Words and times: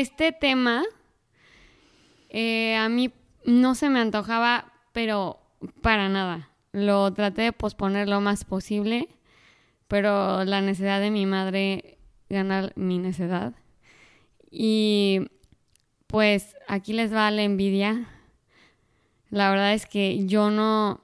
este 0.00 0.32
tema 0.32 0.84
eh, 2.30 2.76
a 2.76 2.88
mí 2.88 3.12
no 3.44 3.74
se 3.74 3.88
me 3.88 4.00
antojaba, 4.00 4.72
pero 4.92 5.40
para 5.82 6.08
nada. 6.08 6.50
Lo 6.72 7.12
traté 7.12 7.42
de 7.42 7.52
posponer 7.52 8.08
lo 8.08 8.20
más 8.20 8.44
posible, 8.44 9.08
pero 9.88 10.44
la 10.44 10.60
necesidad 10.60 11.00
de 11.00 11.10
mi 11.10 11.26
madre 11.26 11.98
gana 12.28 12.70
mi 12.76 12.98
necedad. 12.98 13.54
Y 14.50 15.28
pues 16.06 16.56
aquí 16.68 16.92
les 16.92 17.12
va 17.12 17.30
la 17.30 17.42
envidia. 17.42 18.06
La 19.30 19.50
verdad 19.50 19.74
es 19.74 19.86
que 19.86 20.26
yo 20.26 20.50
no... 20.50 21.00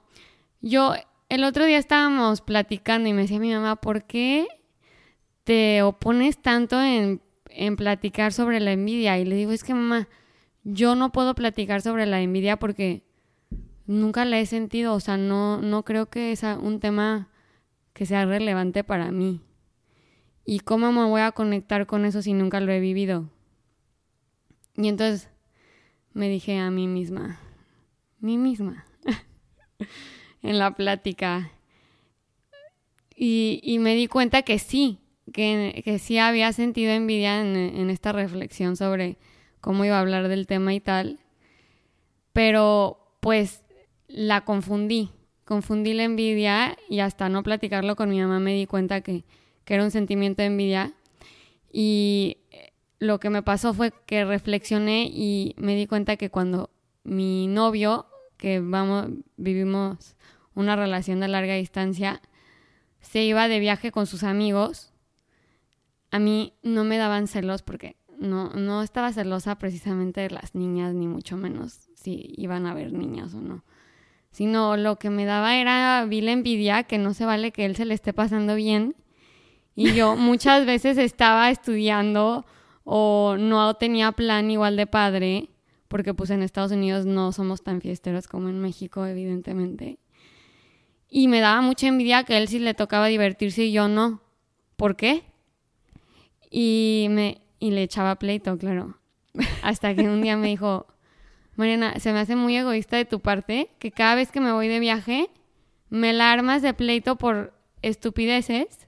Yo 0.61 0.93
el 1.29 1.43
otro 1.43 1.65
día 1.65 1.77
estábamos 1.77 2.41
platicando 2.41 3.09
y 3.09 3.13
me 3.13 3.23
decía 3.23 3.39
mi 3.39 3.53
mamá, 3.53 3.75
¿por 3.75 4.05
qué 4.05 4.47
te 5.43 5.81
opones 5.81 6.41
tanto 6.41 6.81
en, 6.81 7.21
en 7.57 7.75
platicar 7.75 8.31
sobre 8.31 8.59
la 8.59 8.71
envidia? 8.71 9.19
Y 9.19 9.25
le 9.25 9.35
digo, 9.35 9.51
es 9.51 9.63
que 9.63 9.73
mamá, 9.73 10.07
yo 10.63 10.95
no 10.95 11.11
puedo 11.11 11.35
platicar 11.35 11.81
sobre 11.81 12.05
la 12.05 12.21
envidia 12.21 12.57
porque 12.57 13.03
nunca 13.87 14.25
la 14.25 14.39
he 14.39 14.45
sentido, 14.45 14.93
o 14.93 14.99
sea, 14.99 15.17
no, 15.17 15.61
no 15.61 15.83
creo 15.83 16.09
que 16.09 16.31
es 16.31 16.43
un 16.43 16.79
tema 16.79 17.29
que 17.93 18.05
sea 18.05 18.25
relevante 18.25 18.83
para 18.83 19.11
mí. 19.11 19.41
¿Y 20.45 20.59
cómo 20.59 20.91
me 20.91 21.03
voy 21.03 21.21
a 21.21 21.31
conectar 21.31 21.87
con 21.87 22.05
eso 22.05 22.21
si 22.21 22.33
nunca 22.33 22.59
lo 22.59 22.71
he 22.71 22.79
vivido? 22.79 23.29
Y 24.75 24.87
entonces 24.87 25.29
me 26.13 26.29
dije 26.29 26.57
a 26.57 26.69
mí 26.69 26.87
misma, 26.87 27.39
mí 28.19 28.37
misma, 28.37 28.85
en 30.41 30.59
la 30.59 30.75
plática. 30.75 31.51
Y, 33.15 33.59
y, 33.63 33.79
me 33.79 33.95
di 33.95 34.07
cuenta 34.07 34.43
que 34.43 34.59
sí, 34.59 34.99
que, 35.33 35.81
que 35.83 35.99
sí 35.99 36.17
había 36.17 36.53
sentido 36.53 36.91
envidia 36.91 37.41
en, 37.41 37.89
esta 37.89 38.11
reflexión 38.11 38.75
sobre 38.75 39.17
cómo 39.61 39.85
iba 39.85 39.97
a 39.97 40.01
hablar 40.01 40.27
del 40.27 40.47
tema 40.47 40.73
y 40.73 40.79
tal. 40.79 41.19
Pero 42.33 43.15
pues 43.19 43.63
la 44.07 44.45
confundí, 44.45 45.11
confundí 45.45 45.93
la 45.93 46.03
envidia 46.03 46.77
y 46.89 46.99
hasta 46.99 47.29
no 47.29 47.43
platicarlo 47.43 47.95
con 47.95 48.09
mi 48.09 48.19
mamá 48.19 48.39
me 48.39 48.53
di 48.53 48.65
cuenta 48.65 49.01
que, 49.01 49.23
que 49.65 49.73
era 49.73 49.83
un 49.83 49.91
sentimiento 49.91 50.41
de 50.41 50.47
envidia. 50.47 50.93
Y 51.71 52.37
lo 52.99 53.19
que 53.19 53.29
me 53.29 53.43
pasó 53.43 53.73
fue 53.73 53.91
que 54.05 54.25
reflexioné 54.25 55.09
y 55.11 55.55
me 55.57 55.75
di 55.75 55.87
cuenta 55.87 56.17
que 56.17 56.29
cuando 56.29 56.69
mi 57.03 57.47
novio, 57.47 58.07
que 58.37 58.59
vamos, 58.59 59.07
vivimos 59.37 60.15
una 60.55 60.75
relación 60.75 61.19
de 61.19 61.27
larga 61.27 61.55
distancia, 61.55 62.21
se 63.01 63.23
iba 63.23 63.47
de 63.47 63.59
viaje 63.59 63.91
con 63.91 64.07
sus 64.07 64.23
amigos, 64.23 64.91
a 66.11 66.19
mí 66.19 66.53
no 66.63 66.83
me 66.83 66.97
daban 66.97 67.27
celos 67.27 67.61
porque 67.61 67.97
no, 68.17 68.49
no 68.53 68.81
estaba 68.81 69.13
celosa 69.13 69.57
precisamente 69.57 70.21
de 70.21 70.29
las 70.31 70.55
niñas, 70.55 70.93
ni 70.93 71.07
mucho 71.07 71.37
menos 71.37 71.89
si 71.95 72.33
iban 72.37 72.65
a 72.65 72.73
ver 72.73 72.93
niñas 72.93 73.33
o 73.33 73.41
no. 73.41 73.63
Sino 74.31 74.77
lo 74.77 74.97
que 74.97 75.09
me 75.09 75.25
daba 75.25 75.55
era 75.55 76.05
vil 76.05 76.27
envidia, 76.27 76.83
que 76.83 76.97
no 76.97 77.13
se 77.13 77.25
vale 77.25 77.51
que 77.51 77.65
él 77.65 77.75
se 77.75 77.85
le 77.85 77.93
esté 77.93 78.13
pasando 78.13 78.55
bien. 78.55 78.95
Y 79.75 79.93
yo 79.93 80.15
muchas 80.17 80.65
veces 80.65 80.97
estaba 80.97 81.49
estudiando 81.49 82.45
o 82.83 83.35
no 83.37 83.73
tenía 83.75 84.11
plan 84.13 84.49
igual 84.49 84.77
de 84.77 84.87
padre, 84.87 85.49
porque 85.87 86.13
pues 86.13 86.29
en 86.29 86.41
Estados 86.41 86.71
Unidos 86.71 87.05
no 87.05 87.31
somos 87.31 87.63
tan 87.63 87.81
fiesteros 87.81 88.27
como 88.27 88.49
en 88.49 88.59
México, 88.59 89.05
evidentemente. 89.05 89.99
Y 91.09 91.27
me 91.27 91.39
daba 91.39 91.61
mucha 91.61 91.87
envidia 91.87 92.23
que 92.23 92.37
él 92.37 92.47
sí 92.47 92.59
le 92.59 92.73
tocaba 92.73 93.07
divertirse 93.07 93.65
y 93.65 93.71
yo 93.71 93.87
no. 93.87 94.21
¿Por 94.75 94.95
qué? 94.95 95.23
Y 96.49 97.07
me, 97.09 97.41
y 97.59 97.71
le 97.71 97.83
echaba 97.83 98.15
pleito, 98.17 98.57
claro. 98.57 98.97
Hasta 99.63 99.95
que 99.95 100.03
un 100.03 100.21
día 100.21 100.37
me 100.37 100.47
dijo, 100.47 100.87
Mariana, 101.55 101.99
se 101.99 102.13
me 102.13 102.19
hace 102.19 102.35
muy 102.35 102.55
egoísta 102.55 102.97
de 102.97 103.05
tu 103.05 103.19
parte 103.19 103.69
que 103.79 103.91
cada 103.91 104.15
vez 104.15 104.31
que 104.31 104.39
me 104.39 104.51
voy 104.51 104.67
de 104.67 104.79
viaje 104.79 105.29
me 105.89 106.13
la 106.13 106.31
armas 106.31 106.61
de 106.61 106.73
pleito 106.73 107.17
por 107.17 107.53
estupideces 107.81 108.87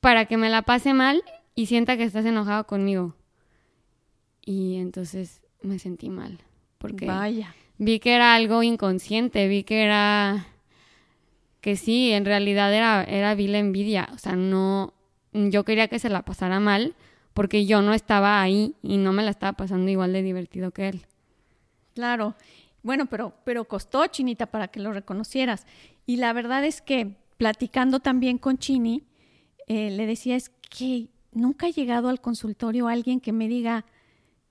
para 0.00 0.26
que 0.26 0.36
me 0.36 0.50
la 0.50 0.62
pase 0.62 0.94
mal 0.94 1.22
y 1.54 1.66
sienta 1.66 1.96
que 1.96 2.04
estás 2.04 2.24
enojado 2.24 2.66
conmigo. 2.66 3.16
Y 4.44 4.76
entonces 4.76 5.42
me 5.62 5.78
sentí 5.78 6.10
mal. 6.10 6.38
Porque 6.78 7.06
Vaya. 7.06 7.54
vi 7.78 7.98
que 7.98 8.14
era 8.14 8.34
algo 8.34 8.62
inconsciente, 8.62 9.48
vi 9.48 9.64
que 9.64 9.82
era 9.82 10.46
que 11.60 11.76
sí, 11.76 12.12
en 12.12 12.24
realidad 12.24 12.72
era, 12.72 13.02
era 13.02 13.34
vil 13.34 13.54
envidia. 13.54 14.08
O 14.14 14.18
sea, 14.18 14.36
no, 14.36 14.94
yo 15.50 15.64
quería 15.64 15.88
que 15.88 15.98
se 15.98 16.08
la 16.08 16.22
pasara 16.22 16.60
mal, 16.60 16.94
porque 17.34 17.66
yo 17.66 17.82
no 17.82 17.92
estaba 17.92 18.40
ahí 18.40 18.74
y 18.82 18.96
no 18.96 19.12
me 19.12 19.22
la 19.22 19.30
estaba 19.30 19.52
pasando 19.52 19.90
igual 19.90 20.12
de 20.12 20.22
divertido 20.22 20.70
que 20.70 20.88
él. 20.88 21.06
Claro. 21.94 22.34
Bueno, 22.82 23.06
pero, 23.06 23.34
pero 23.44 23.64
costó, 23.66 24.06
Chinita, 24.06 24.46
para 24.46 24.68
que 24.68 24.80
lo 24.80 24.92
reconocieras. 24.92 25.66
Y 26.06 26.16
la 26.16 26.32
verdad 26.32 26.64
es 26.64 26.80
que 26.80 27.16
platicando 27.36 28.00
también 28.00 28.38
con 28.38 28.58
Chini, 28.58 29.02
eh, 29.66 29.90
le 29.90 30.06
decía 30.06 30.36
es 30.36 30.50
que 30.70 31.08
nunca 31.32 31.66
ha 31.66 31.70
llegado 31.70 32.08
al 32.08 32.20
consultorio 32.20 32.88
alguien 32.88 33.20
que 33.20 33.32
me 33.32 33.48
diga, 33.48 33.84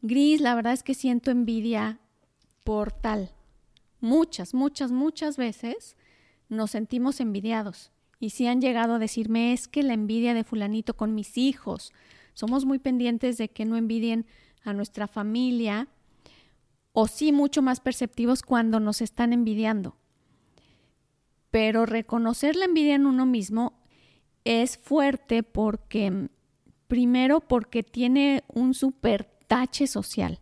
Gris, 0.02 0.42
la 0.42 0.54
verdad 0.54 0.74
es 0.74 0.84
que 0.84 0.94
siento 0.94 1.32
envidia 1.32 2.00
por 2.64 2.92
tal. 2.92 3.32
Muchas, 4.02 4.54
muchas, 4.54 4.92
muchas 4.92 5.38
veces 5.38 5.96
nos 6.50 6.72
sentimos 6.72 7.20
envidiados. 7.20 7.92
Y 8.20 8.32
si 8.32 8.48
han 8.48 8.62
llegado 8.62 8.96
a 8.96 9.00
decirme, 9.00 9.54
es 9.54 9.68
que 9.68 9.84
la 9.84 9.94
envidia 9.94 10.34
de 10.34 10.44
fulanito 10.44 10.96
con 10.96 11.16
mis 11.16 11.38
hijos, 11.38 11.94
somos 12.34 12.66
muy 12.66 12.80
pendientes 12.80 13.38
de 13.38 13.50
que 13.50 13.66
no 13.66 13.78
envidien 13.78 14.26
a 14.64 14.74
nuestra 14.74 15.08
familia 15.08 15.88
o 16.92 17.08
sí 17.08 17.32
mucho 17.32 17.62
más 17.62 17.80
perceptivos 17.80 18.42
cuando 18.42 18.80
nos 18.80 19.02
están 19.02 19.34
envidiando. 19.34 19.98
Pero 21.52 21.86
reconocer 21.86 22.56
la 22.56 22.66
envidia 22.66 22.96
en 22.96 23.06
uno 23.06 23.26
mismo 23.26 23.74
es 24.44 24.78
fuerte 24.78 25.44
porque, 25.44 26.30
primero, 26.88 27.42
porque 27.42 27.84
tiene 27.84 28.44
un 28.48 28.74
super 28.74 29.26
tache 29.48 29.88
social. 29.88 30.40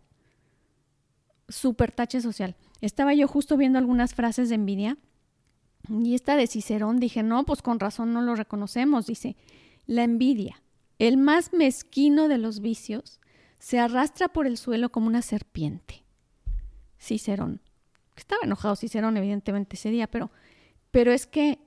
Super 1.48 1.92
tache 1.92 2.20
social. 2.20 2.56
Estaba 2.80 3.14
yo 3.14 3.28
justo 3.28 3.56
viendo 3.56 3.78
algunas 3.78 4.14
frases 4.14 4.48
de 4.48 4.56
envidia 4.56 4.96
y 5.88 6.14
esta 6.14 6.36
de 6.36 6.46
Cicerón 6.46 6.98
dije, 6.98 7.22
no, 7.22 7.44
pues 7.44 7.62
con 7.62 7.80
razón 7.80 8.12
no 8.12 8.22
lo 8.22 8.34
reconocemos. 8.34 9.06
Dice, 9.06 9.36
la 9.86 10.04
envidia 10.04 10.62
el 10.98 11.16
más 11.16 11.52
mezquino 11.52 12.28
de 12.28 12.38
los 12.38 12.60
vicios 12.60 13.20
se 13.58 13.78
arrastra 13.78 14.28
por 14.28 14.46
el 14.46 14.56
suelo 14.56 14.90
como 14.90 15.06
una 15.06 15.22
serpiente. 15.22 16.04
Cicerón. 16.98 17.60
Estaba 18.16 18.42
enojado 18.44 18.76
Cicerón, 18.76 19.16
evidentemente, 19.16 19.76
ese 19.76 19.90
día, 19.90 20.06
pero, 20.06 20.30
pero 20.90 21.12
es 21.12 21.26
que 21.26 21.58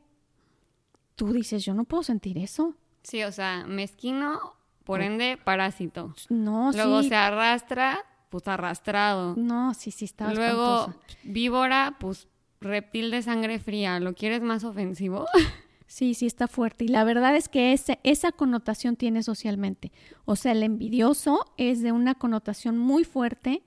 tú 1.15 1.33
dices, 1.33 1.65
yo 1.65 1.73
no 1.73 1.83
puedo 1.83 2.03
sentir 2.03 2.37
eso. 2.37 2.75
Sí, 3.03 3.23
o 3.23 3.31
sea, 3.31 3.65
mezquino, 3.67 4.55
por 4.83 5.01
ende, 5.01 5.37
parásito. 5.37 6.15
No, 6.29 6.71
Luego 6.71 7.03
sí. 7.03 7.09
se 7.09 7.15
arrastra, 7.15 8.05
pues 8.29 8.47
arrastrado. 8.47 9.35
No, 9.35 9.73
sí, 9.73 9.91
sí, 9.91 10.05
estaba 10.05 10.33
Luego, 10.33 10.79
espantosa. 10.79 11.07
víbora, 11.23 11.97
pues 11.99 12.27
reptil 12.59 13.11
de 13.11 13.21
sangre 13.21 13.59
fría. 13.59 13.99
¿Lo 13.99 14.13
quieres 14.13 14.41
más 14.41 14.63
ofensivo? 14.63 15.25
Sí, 15.89 16.15
sí 16.15 16.25
está 16.25 16.49
fuerte. 16.49 16.83
Y 16.83 16.89
la 16.89 17.05
verdad 17.05 17.33
es 17.37 17.47
que 17.47 17.71
ese, 17.71 17.99
esa 18.03 18.33
connotación 18.33 18.97
tiene 18.97 19.23
socialmente. 19.23 19.93
O 20.25 20.35
sea, 20.35 20.51
el 20.51 20.63
envidioso 20.63 21.45
es 21.55 21.81
de 21.81 21.93
una 21.93 22.13
connotación 22.13 22.77
muy 22.77 23.05
fuerte 23.05 23.63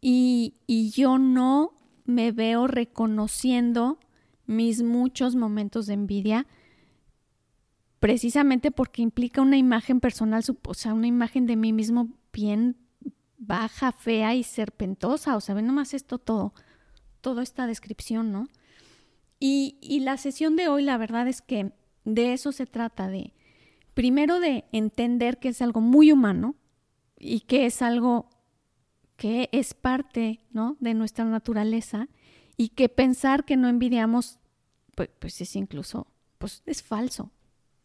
y, 0.00 0.54
y 0.66 0.90
yo 0.90 1.18
no 1.18 1.72
me 2.04 2.32
veo 2.32 2.66
reconociendo 2.66 4.00
mis 4.46 4.82
muchos 4.82 5.36
momentos 5.36 5.86
de 5.86 5.94
envidia 5.94 6.48
precisamente 8.00 8.70
porque 8.70 9.00
implica 9.00 9.40
una 9.40 9.56
imagen 9.56 10.00
personal, 10.00 10.42
o 10.66 10.74
sea, 10.74 10.92
una 10.92 11.06
imagen 11.06 11.46
de 11.46 11.56
mí 11.56 11.72
mismo 11.72 12.10
bien 12.34 12.76
baja, 13.38 13.92
fea 13.92 14.34
y 14.34 14.42
serpentosa. 14.42 15.36
O 15.36 15.40
sea, 15.40 15.54
ve 15.54 15.62
nomás 15.62 15.94
esto 15.94 16.18
todo, 16.18 16.52
toda 17.24 17.42
esta 17.42 17.66
descripción, 17.66 18.30
¿no? 18.30 18.48
Y, 19.40 19.78
y, 19.80 20.00
la 20.00 20.18
sesión 20.18 20.56
de 20.56 20.68
hoy, 20.68 20.82
la 20.84 20.98
verdad 20.98 21.26
es 21.26 21.40
que 21.40 21.72
de 22.04 22.34
eso 22.34 22.52
se 22.52 22.66
trata, 22.66 23.08
de 23.08 23.32
primero 23.94 24.40
de 24.40 24.64
entender 24.72 25.38
que 25.38 25.48
es 25.48 25.62
algo 25.62 25.80
muy 25.80 26.12
humano 26.12 26.54
y 27.18 27.40
que 27.40 27.64
es 27.64 27.80
algo 27.80 28.28
que 29.16 29.48
es 29.52 29.72
parte 29.72 30.40
¿no? 30.50 30.76
de 30.80 30.92
nuestra 30.92 31.24
naturaleza 31.24 32.08
y 32.56 32.68
que 32.70 32.88
pensar 32.88 33.44
que 33.44 33.56
no 33.56 33.68
envidiamos, 33.68 34.38
pues, 34.94 35.08
pues 35.18 35.40
es 35.40 35.56
incluso, 35.56 36.06
pues 36.36 36.62
es 36.66 36.82
falso, 36.82 37.30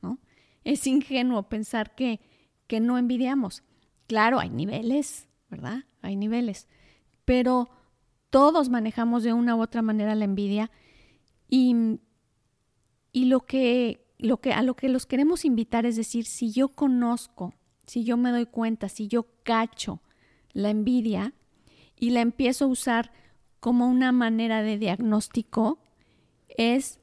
¿no? 0.01 0.19
Es 0.63 0.85
ingenuo 0.85 1.50
pensar 1.50 1.95
que, 1.95 2.19
que 2.68 2.80
no 2.80 2.97
envidiamos. 2.97 3.63
Claro, 4.07 4.39
hay 4.39 4.50
niveles, 4.50 5.27
¿verdad? 5.50 5.85
Hay 6.01 6.18
niveles, 6.18 6.68
pero 7.25 7.69
todos 8.29 8.69
manejamos 8.69 9.23
de 9.23 9.33
una 9.33 9.55
u 9.55 9.61
otra 9.61 9.81
manera 9.81 10.15
la 10.15 10.25
envidia 10.25 10.71
y, 11.47 11.99
y 13.11 13.25
lo, 13.25 13.41
que, 13.41 14.05
lo 14.17 14.37
que 14.37 14.53
a 14.53 14.61
lo 14.61 14.75
que 14.75 14.89
los 14.89 15.05
queremos 15.05 15.45
invitar 15.45 15.85
es 15.85 15.95
decir, 15.95 16.25
si 16.25 16.51
yo 16.51 16.69
conozco, 16.69 17.53
si 17.85 18.03
yo 18.03 18.17
me 18.17 18.31
doy 18.31 18.45
cuenta, 18.45 18.89
si 18.89 19.07
yo 19.07 19.25
cacho 19.43 20.01
la 20.53 20.69
envidia 20.69 21.33
y 21.95 22.11
la 22.11 22.21
empiezo 22.21 22.65
a 22.65 22.69
usar 22.69 23.11
como 23.59 23.87
una 23.87 24.11
manera 24.11 24.61
de 24.61 24.77
diagnóstico, 24.77 25.79
es 26.47 26.99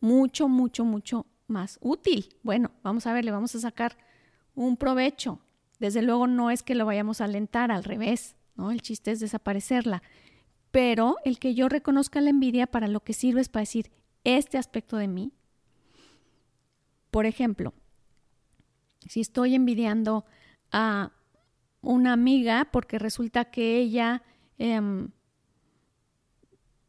mucho, 0.00 0.48
mucho, 0.48 0.84
mucho 0.84 1.26
más 1.46 1.78
útil. 1.80 2.34
Bueno, 2.42 2.72
vamos 2.82 3.06
a 3.06 3.12
ver, 3.12 3.24
le 3.24 3.30
vamos 3.30 3.54
a 3.54 3.60
sacar 3.60 3.96
un 4.54 4.76
provecho. 4.76 5.38
Desde 5.78 6.02
luego 6.02 6.26
no 6.26 6.50
es 6.50 6.62
que 6.62 6.74
lo 6.74 6.86
vayamos 6.86 7.20
a 7.20 7.24
alentar, 7.24 7.70
al 7.70 7.84
revés, 7.84 8.36
¿no? 8.56 8.70
El 8.70 8.82
chiste 8.82 9.10
es 9.12 9.20
desaparecerla. 9.20 10.02
Pero 10.72 11.18
el 11.24 11.38
que 11.38 11.54
yo 11.54 11.68
reconozca 11.68 12.20
la 12.20 12.30
envidia 12.30 12.66
para 12.66 12.88
lo 12.88 13.00
que 13.00 13.12
sirve 13.12 13.40
es 13.40 13.48
para 13.48 13.62
decir 13.62 13.92
este 14.24 14.58
aspecto 14.58 14.96
de 14.96 15.06
mí. 15.06 15.32
Por 17.10 17.26
ejemplo, 17.26 17.74
si 19.06 19.20
estoy 19.20 19.54
envidiando 19.54 20.24
a 20.72 21.12
una 21.82 22.14
amiga 22.14 22.68
porque 22.72 22.98
resulta 22.98 23.50
que 23.50 23.78
ella, 23.78 24.22
em, 24.58 25.10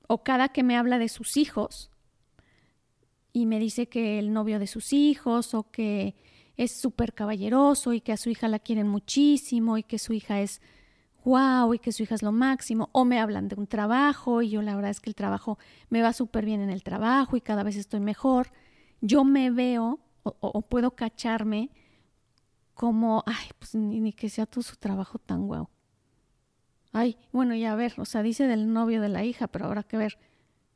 o 0.08 0.24
cada 0.24 0.50
que 0.50 0.64
me 0.64 0.78
habla 0.78 0.98
de 0.98 1.10
sus 1.10 1.38
hijos, 1.38 1.92
y 3.34 3.48
me 3.48 3.60
dice 3.60 3.90
que 3.90 4.20
el 4.20 4.32
novio 4.32 4.60
de 4.60 4.68
sus 4.68 4.94
hijos, 4.94 5.54
o 5.56 5.72
que 5.72 6.16
es 6.56 6.72
súper 6.72 7.14
caballeroso 7.14 7.94
y 7.94 8.02
que 8.02 8.14
a 8.14 8.18
su 8.18 8.30
hija 8.30 8.48
la 8.48 8.60
quieren 8.60 8.88
muchísimo 8.88 9.78
y 9.78 9.84
que 9.84 9.98
su 9.98 10.14
hija 10.14 10.40
es 10.42 10.62
wow 11.24 11.74
y 11.74 11.80
que 11.80 11.92
su 11.92 12.04
hija 12.04 12.16
es 12.16 12.24
lo 12.24 12.32
máximo, 12.32 12.90
o 12.92 13.06
me 13.06 13.20
hablan 13.20 13.48
de 13.48 13.56
un 13.56 13.68
trabajo 13.68 14.42
y 14.42 14.50
yo 14.50 14.62
la 14.62 14.76
verdad 14.76 14.92
es 14.92 15.00
que 15.00 15.10
el 15.10 15.16
trabajo 15.16 15.58
me 15.90 16.02
va 16.02 16.14
súper 16.14 16.46
bien 16.46 16.62
en 16.62 16.70
el 16.70 16.84
trabajo 16.84 17.38
y 17.38 17.42
cada 17.42 17.64
vez 17.64 17.76
estoy 17.76 18.00
mejor, 18.00 18.52
yo 19.02 19.24
me 19.24 19.52
veo 19.52 20.00
o, 20.24 20.62
puedo 20.62 20.96
cacharme 20.96 21.70
como, 22.74 23.24
ay, 23.26 23.50
pues 23.60 23.76
ni, 23.76 24.14
que 24.14 24.30
sea 24.30 24.46
todo 24.46 24.64
su 24.64 24.78
trabajo 24.78 25.20
tan 25.20 25.48
guau. 25.48 25.70
Ay, 26.94 27.18
bueno, 27.32 27.56
ya 27.56 27.74
a 27.74 27.76
ver, 27.76 27.94
o 27.98 28.06
sea, 28.06 28.24
dice 28.24 28.48
del 28.48 28.72
novio 28.72 29.02
de 29.02 29.10
la 29.10 29.24
hija, 29.26 29.48
pero 29.48 29.66
habrá 29.66 29.84
que 29.84 29.98
ver 29.98 30.18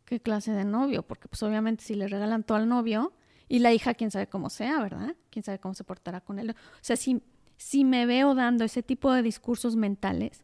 qué 0.04 0.20
clase 0.20 0.52
de 0.52 0.66
novio, 0.66 1.04
porque 1.04 1.28
pues 1.28 1.42
obviamente 1.44 1.84
si 1.84 1.96
le 1.96 2.08
regalan 2.08 2.44
todo 2.44 2.58
al 2.58 2.68
novio 2.68 3.14
y 3.48 3.60
la 3.60 3.72
hija, 3.74 3.94
quién 3.94 4.12
sabe 4.12 4.28
cómo 4.28 4.50
sea, 4.50 4.82
¿verdad? 4.82 5.16
Quién 5.30 5.44
sabe 5.44 5.60
cómo 5.60 5.74
se 5.74 5.84
portará 5.84 6.22
con 6.22 6.40
él. 6.40 6.52
O 6.52 6.56
sea, 6.82 6.98
si, 6.98 7.22
si 7.57 7.83
me 7.83 8.06
veo 8.06 8.36
dando 8.36 8.63
ese 8.63 8.83
tipo 8.83 9.12
de 9.12 9.21
discursos 9.21 9.75
mentales, 9.75 10.44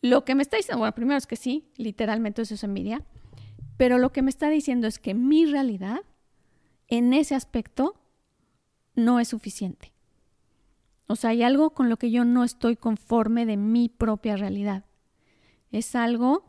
lo 0.00 0.24
que 0.24 0.34
me 0.34 0.42
está 0.42 0.56
diciendo, 0.56 0.78
bueno, 0.78 0.94
primero 0.94 1.16
es 1.16 1.26
que 1.26 1.36
sí, 1.36 1.70
literalmente 1.76 2.42
eso 2.42 2.54
es 2.54 2.64
envidia, 2.64 3.04
pero 3.76 3.98
lo 3.98 4.12
que 4.12 4.22
me 4.22 4.30
está 4.30 4.48
diciendo 4.48 4.86
es 4.86 4.98
que 4.98 5.14
mi 5.14 5.46
realidad 5.46 6.00
en 6.88 7.12
ese 7.12 7.34
aspecto 7.34 8.00
no 8.94 9.20
es 9.20 9.28
suficiente. 9.28 9.92
O 11.06 11.16
sea, 11.16 11.30
hay 11.30 11.42
algo 11.42 11.70
con 11.70 11.88
lo 11.88 11.96
que 11.96 12.10
yo 12.10 12.24
no 12.24 12.44
estoy 12.44 12.76
conforme 12.76 13.46
de 13.46 13.56
mi 13.56 13.88
propia 13.88 14.36
realidad. 14.36 14.84
Es 15.70 15.94
algo 15.94 16.44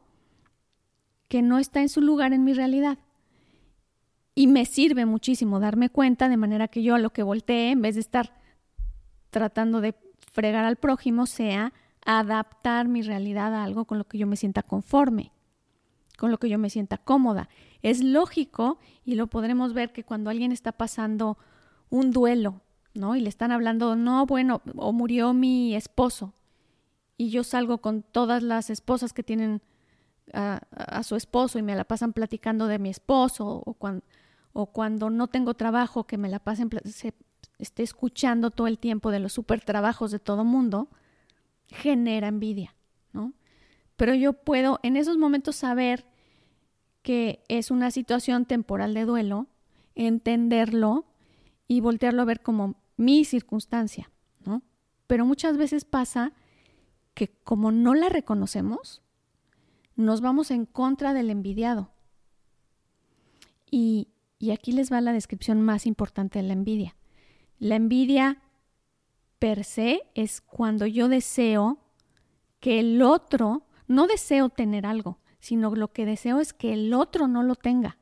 que 1.27 1.41
no 1.41 1.59
está 1.59 1.81
en 1.81 1.89
su 1.89 2.01
lugar 2.01 2.33
en 2.33 2.43
mi 2.43 2.53
realidad. 2.53 2.99
Y 4.35 4.47
me 4.47 4.65
sirve 4.65 5.05
muchísimo 5.05 5.59
darme 5.59 5.89
cuenta 5.89 6.29
de 6.29 6.37
manera 6.37 6.67
que 6.67 6.83
yo 6.83 6.95
a 6.95 6.99
lo 6.99 7.11
que 7.11 7.23
voltee, 7.23 7.71
en 7.71 7.81
vez 7.81 7.95
de 7.95 8.01
estar 8.01 8.42
tratando 9.33 9.81
de 9.81 9.95
fregar 10.31 10.63
al 10.63 10.77
prójimo, 10.77 11.25
sea 11.25 11.73
adaptar 12.05 12.87
mi 12.87 13.01
realidad 13.01 13.53
a 13.53 13.65
algo 13.65 13.83
con 13.83 13.97
lo 13.97 14.05
que 14.05 14.17
yo 14.17 14.27
me 14.27 14.37
sienta 14.37 14.63
conforme, 14.63 15.33
con 16.17 16.31
lo 16.31 16.37
que 16.37 16.47
yo 16.47 16.57
me 16.57 16.69
sienta 16.69 16.97
cómoda. 16.97 17.49
Es 17.81 18.01
lógico 18.01 18.79
y 19.03 19.15
lo 19.15 19.27
podremos 19.27 19.73
ver 19.73 19.91
que 19.91 20.05
cuando 20.05 20.29
alguien 20.29 20.53
está 20.53 20.71
pasando 20.71 21.37
un 21.89 22.11
duelo, 22.11 22.61
¿no? 22.93 23.15
Y 23.15 23.19
le 23.19 23.29
están 23.29 23.51
hablando, 23.51 23.95
no, 23.95 24.25
bueno, 24.25 24.61
o 24.75 24.93
murió 24.93 25.33
mi 25.33 25.75
esposo. 25.75 26.33
Y 27.17 27.29
yo 27.29 27.43
salgo 27.43 27.79
con 27.79 28.03
todas 28.03 28.43
las 28.43 28.69
esposas 28.69 29.13
que 29.13 29.23
tienen 29.23 29.61
a, 30.33 31.03
su 31.03 31.15
esposo 31.15 31.59
y 31.59 31.61
me 31.61 31.75
la 31.75 31.83
pasan 31.83 32.13
platicando 32.13 32.67
de 32.67 32.79
mi 32.79 32.89
esposo, 32.89 33.61
o 33.65 33.73
cuando, 33.73 34.05
o 34.53 34.67
cuando 34.67 35.09
no 35.09 35.27
tengo 35.27 35.53
trabajo, 35.53 36.05
que 36.05 36.17
me 36.17 36.29
la 36.29 36.39
pasen, 36.39 36.69
se, 36.85 37.13
esté 37.59 37.83
escuchando 37.83 38.51
todo 38.51 38.67
el 38.67 38.79
tiempo 38.79 39.11
de 39.11 39.19
los 39.19 39.33
super 39.33 39.61
trabajos 39.61 40.11
de 40.11 40.19
todo 40.19 40.43
mundo, 40.43 40.89
genera 41.67 42.27
envidia, 42.27 42.75
¿no? 43.11 43.33
Pero 43.95 44.13
yo 44.15 44.33
puedo 44.33 44.79
en 44.83 44.97
esos 44.97 45.17
momentos 45.17 45.55
saber 45.55 46.05
que 47.01 47.43
es 47.47 47.71
una 47.71 47.91
situación 47.91 48.45
temporal 48.45 48.93
de 48.93 49.05
duelo, 49.05 49.47
entenderlo 49.95 51.05
y 51.67 51.79
voltearlo 51.79 52.21
a 52.21 52.25
ver 52.25 52.41
como 52.41 52.75
mi 52.97 53.25
circunstancia, 53.25 54.09
¿no? 54.45 54.61
Pero 55.07 55.25
muchas 55.25 55.57
veces 55.57 55.85
pasa 55.85 56.33
que 57.13 57.27
como 57.43 57.71
no 57.71 57.93
la 57.93 58.09
reconocemos, 58.09 59.01
nos 59.95 60.21
vamos 60.21 60.49
en 60.49 60.65
contra 60.65 61.13
del 61.13 61.29
envidiado. 61.29 61.91
Y, 63.69 64.09
y 64.39 64.51
aquí 64.51 64.71
les 64.71 64.91
va 64.91 65.01
la 65.01 65.13
descripción 65.13 65.61
más 65.61 65.85
importante 65.85 66.39
de 66.39 66.47
la 66.47 66.53
envidia. 66.53 66.95
La 67.63 67.77
envidia 67.77 68.41
per 69.39 69.63
se 69.63 70.01
es 70.15 70.41
cuando 70.41 70.85
yo 70.85 71.07
deseo 71.07 71.77
que 72.59 72.81
el 72.81 73.01
otro, 73.01 73.65
no 73.87 74.05
deseo 74.05 74.49
tener 74.49 74.85
algo, 74.85 75.19
sino 75.39 75.73
lo 75.73 75.93
que 75.93 76.05
deseo 76.05 76.41
es 76.41 76.51
que 76.51 76.73
el 76.73 76.93
otro 76.93 77.29
no 77.29 77.41
lo 77.41 77.55
tenga. 77.55 77.97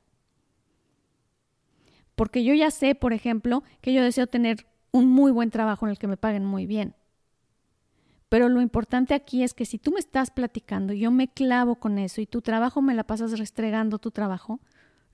Porque 2.15 2.43
yo 2.43 2.55
ya 2.55 2.71
sé, 2.71 2.95
por 2.95 3.13
ejemplo, 3.13 3.63
que 3.81 3.93
yo 3.93 4.01
deseo 4.01 4.25
tener 4.25 4.65
un 4.89 5.11
muy 5.11 5.31
buen 5.31 5.51
trabajo 5.51 5.85
en 5.85 5.91
el 5.91 5.99
que 5.99 6.07
me 6.07 6.17
paguen 6.17 6.43
muy 6.43 6.65
bien. 6.65 6.95
Pero 8.29 8.49
lo 8.49 8.61
importante 8.61 9.13
aquí 9.13 9.43
es 9.43 9.53
que 9.53 9.67
si 9.67 9.77
tú 9.77 9.91
me 9.91 9.99
estás 9.99 10.31
platicando, 10.31 10.91
yo 10.91 11.11
me 11.11 11.27
clavo 11.27 11.75
con 11.75 11.99
eso 11.99 12.19
y 12.19 12.25
tu 12.25 12.41
trabajo 12.41 12.81
me 12.81 12.95
la 12.95 13.03
pasas 13.03 13.37
restregando 13.37 13.99
tu 13.99 14.09
trabajo, 14.09 14.59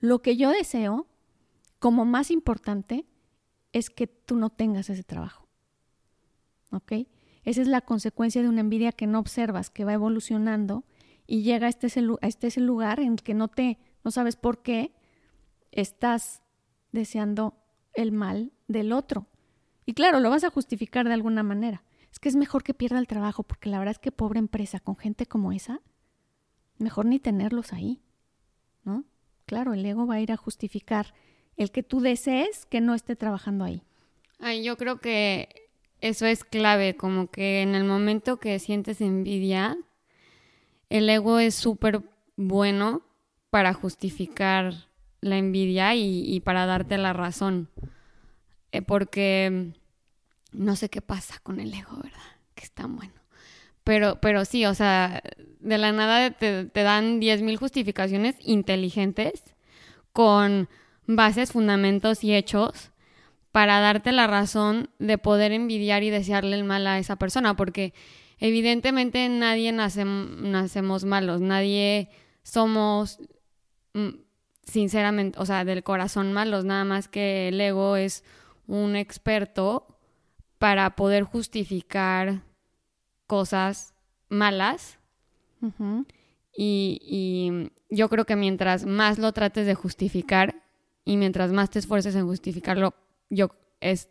lo 0.00 0.22
que 0.22 0.38
yo 0.38 0.48
deseo, 0.48 1.06
como 1.78 2.06
más 2.06 2.30
importante, 2.30 3.04
es 3.72 3.90
que 3.90 4.06
tú 4.06 4.36
no 4.36 4.50
tengas 4.50 4.90
ese 4.90 5.04
trabajo. 5.04 5.48
¿Ok? 6.70 6.92
Esa 7.44 7.62
es 7.62 7.68
la 7.68 7.80
consecuencia 7.80 8.42
de 8.42 8.48
una 8.48 8.60
envidia 8.60 8.92
que 8.92 9.06
no 9.06 9.18
observas, 9.18 9.70
que 9.70 9.84
va 9.84 9.94
evolucionando 9.94 10.84
y 11.26 11.42
llega 11.42 11.66
a 11.66 11.70
este, 11.70 11.88
este 12.20 12.60
lugar 12.60 13.00
en 13.00 13.16
que 13.16 13.34
no 13.34 13.48
te, 13.48 13.78
no 14.04 14.10
sabes 14.10 14.36
por 14.36 14.62
qué 14.62 14.94
estás 15.72 16.42
deseando 16.92 17.54
el 17.94 18.12
mal 18.12 18.52
del 18.66 18.92
otro. 18.92 19.26
Y 19.86 19.94
claro, 19.94 20.20
lo 20.20 20.30
vas 20.30 20.44
a 20.44 20.50
justificar 20.50 21.06
de 21.06 21.14
alguna 21.14 21.42
manera. 21.42 21.84
Es 22.10 22.18
que 22.18 22.28
es 22.28 22.36
mejor 22.36 22.62
que 22.62 22.74
pierda 22.74 22.98
el 22.98 23.06
trabajo, 23.06 23.42
porque 23.42 23.68
la 23.68 23.78
verdad 23.78 23.92
es 23.92 23.98
que 23.98 24.12
pobre 24.12 24.38
empresa 24.38 24.80
con 24.80 24.96
gente 24.96 25.26
como 25.26 25.52
esa, 25.52 25.80
mejor 26.78 27.06
ni 27.06 27.18
tenerlos 27.18 27.72
ahí, 27.72 28.02
¿no? 28.84 29.04
Claro, 29.46 29.72
el 29.72 29.84
ego 29.84 30.06
va 30.06 30.14
a 30.14 30.20
ir 30.20 30.32
a 30.32 30.36
justificar 30.36 31.14
el 31.58 31.70
que 31.72 31.82
tú 31.82 32.00
desees 32.00 32.64
que 32.66 32.80
no 32.80 32.94
esté 32.94 33.16
trabajando 33.16 33.64
ahí. 33.64 33.82
Ay, 34.38 34.62
yo 34.62 34.76
creo 34.76 35.00
que 35.00 35.68
eso 36.00 36.24
es 36.24 36.44
clave, 36.44 36.96
como 36.96 37.28
que 37.30 37.60
en 37.60 37.74
el 37.74 37.84
momento 37.84 38.38
que 38.38 38.58
sientes 38.60 39.00
envidia, 39.00 39.76
el 40.88 41.10
ego 41.10 41.40
es 41.40 41.56
súper 41.56 42.02
bueno 42.36 43.02
para 43.50 43.74
justificar 43.74 44.72
la 45.20 45.36
envidia 45.36 45.96
y, 45.96 46.40
para 46.40 46.66
darte 46.66 46.96
la 46.96 47.12
razón. 47.12 47.68
Eh, 48.70 48.82
porque 48.82 49.72
no 50.52 50.76
sé 50.76 50.88
qué 50.88 51.02
pasa 51.02 51.40
con 51.42 51.58
el 51.58 51.74
ego, 51.74 51.96
¿verdad? 51.96 52.36
Que 52.54 52.64
es 52.64 52.70
tan 52.70 52.94
bueno. 52.94 53.14
Pero, 53.82 54.20
pero 54.20 54.44
sí, 54.44 54.64
o 54.66 54.74
sea, 54.74 55.22
de 55.58 55.78
la 55.78 55.90
nada 55.90 56.30
te, 56.30 56.66
te 56.66 56.82
dan 56.82 57.20
10.000 57.20 57.56
justificaciones 57.56 58.36
inteligentes 58.40 59.42
con 60.12 60.68
bases, 61.08 61.52
fundamentos 61.52 62.22
y 62.22 62.34
hechos 62.34 62.92
para 63.50 63.80
darte 63.80 64.12
la 64.12 64.26
razón 64.26 64.90
de 64.98 65.18
poder 65.18 65.52
envidiar 65.52 66.04
y 66.04 66.10
desearle 66.10 66.54
el 66.54 66.64
mal 66.64 66.86
a 66.86 66.98
esa 66.98 67.16
persona, 67.16 67.56
porque 67.56 67.94
evidentemente 68.38 69.28
nadie 69.28 69.72
nacemos 69.72 71.04
malos, 71.04 71.40
nadie 71.40 72.10
somos 72.42 73.18
mm, 73.94 74.10
sinceramente, 74.62 75.38
o 75.40 75.46
sea, 75.46 75.64
del 75.64 75.82
corazón 75.82 76.32
malos, 76.32 76.64
nada 76.66 76.84
más 76.84 77.08
que 77.08 77.48
el 77.48 77.60
ego 77.60 77.96
es 77.96 78.22
un 78.66 78.94
experto 78.94 79.98
para 80.58 80.94
poder 80.94 81.24
justificar 81.24 82.42
cosas 83.26 83.94
malas. 84.28 84.98
y, 86.54 87.00
y, 87.02 87.72
yo 87.90 88.10
creo 88.10 88.26
que 88.26 88.36
mientras 88.36 88.84
más 88.84 89.18
lo 89.18 89.32
trates 89.32 89.66
de 89.66 89.74
justificar 89.74 90.67
y 91.08 91.16
mientras 91.16 91.52
más 91.52 91.70
te 91.70 91.78
esfuerces 91.78 92.14
en 92.16 92.26
justificarlo, 92.26 92.92
yo 93.30 93.48
es 93.80 94.10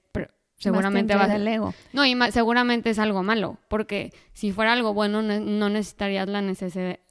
seguramente 0.58 1.16
va 1.16 1.26
a 1.26 1.38
ego. 1.38 1.76
No, 1.94 2.04
y 2.04 2.18
seguramente 2.32 2.90
es 2.90 2.98
algo 2.98 3.22
malo, 3.22 3.60
porque 3.68 4.12
si 4.34 4.52
fuera 4.52 4.74
algo 4.74 4.96
bueno 4.96 5.22
no, 5.22 5.70
necesitarías 5.70 6.28
la, 6.28 6.42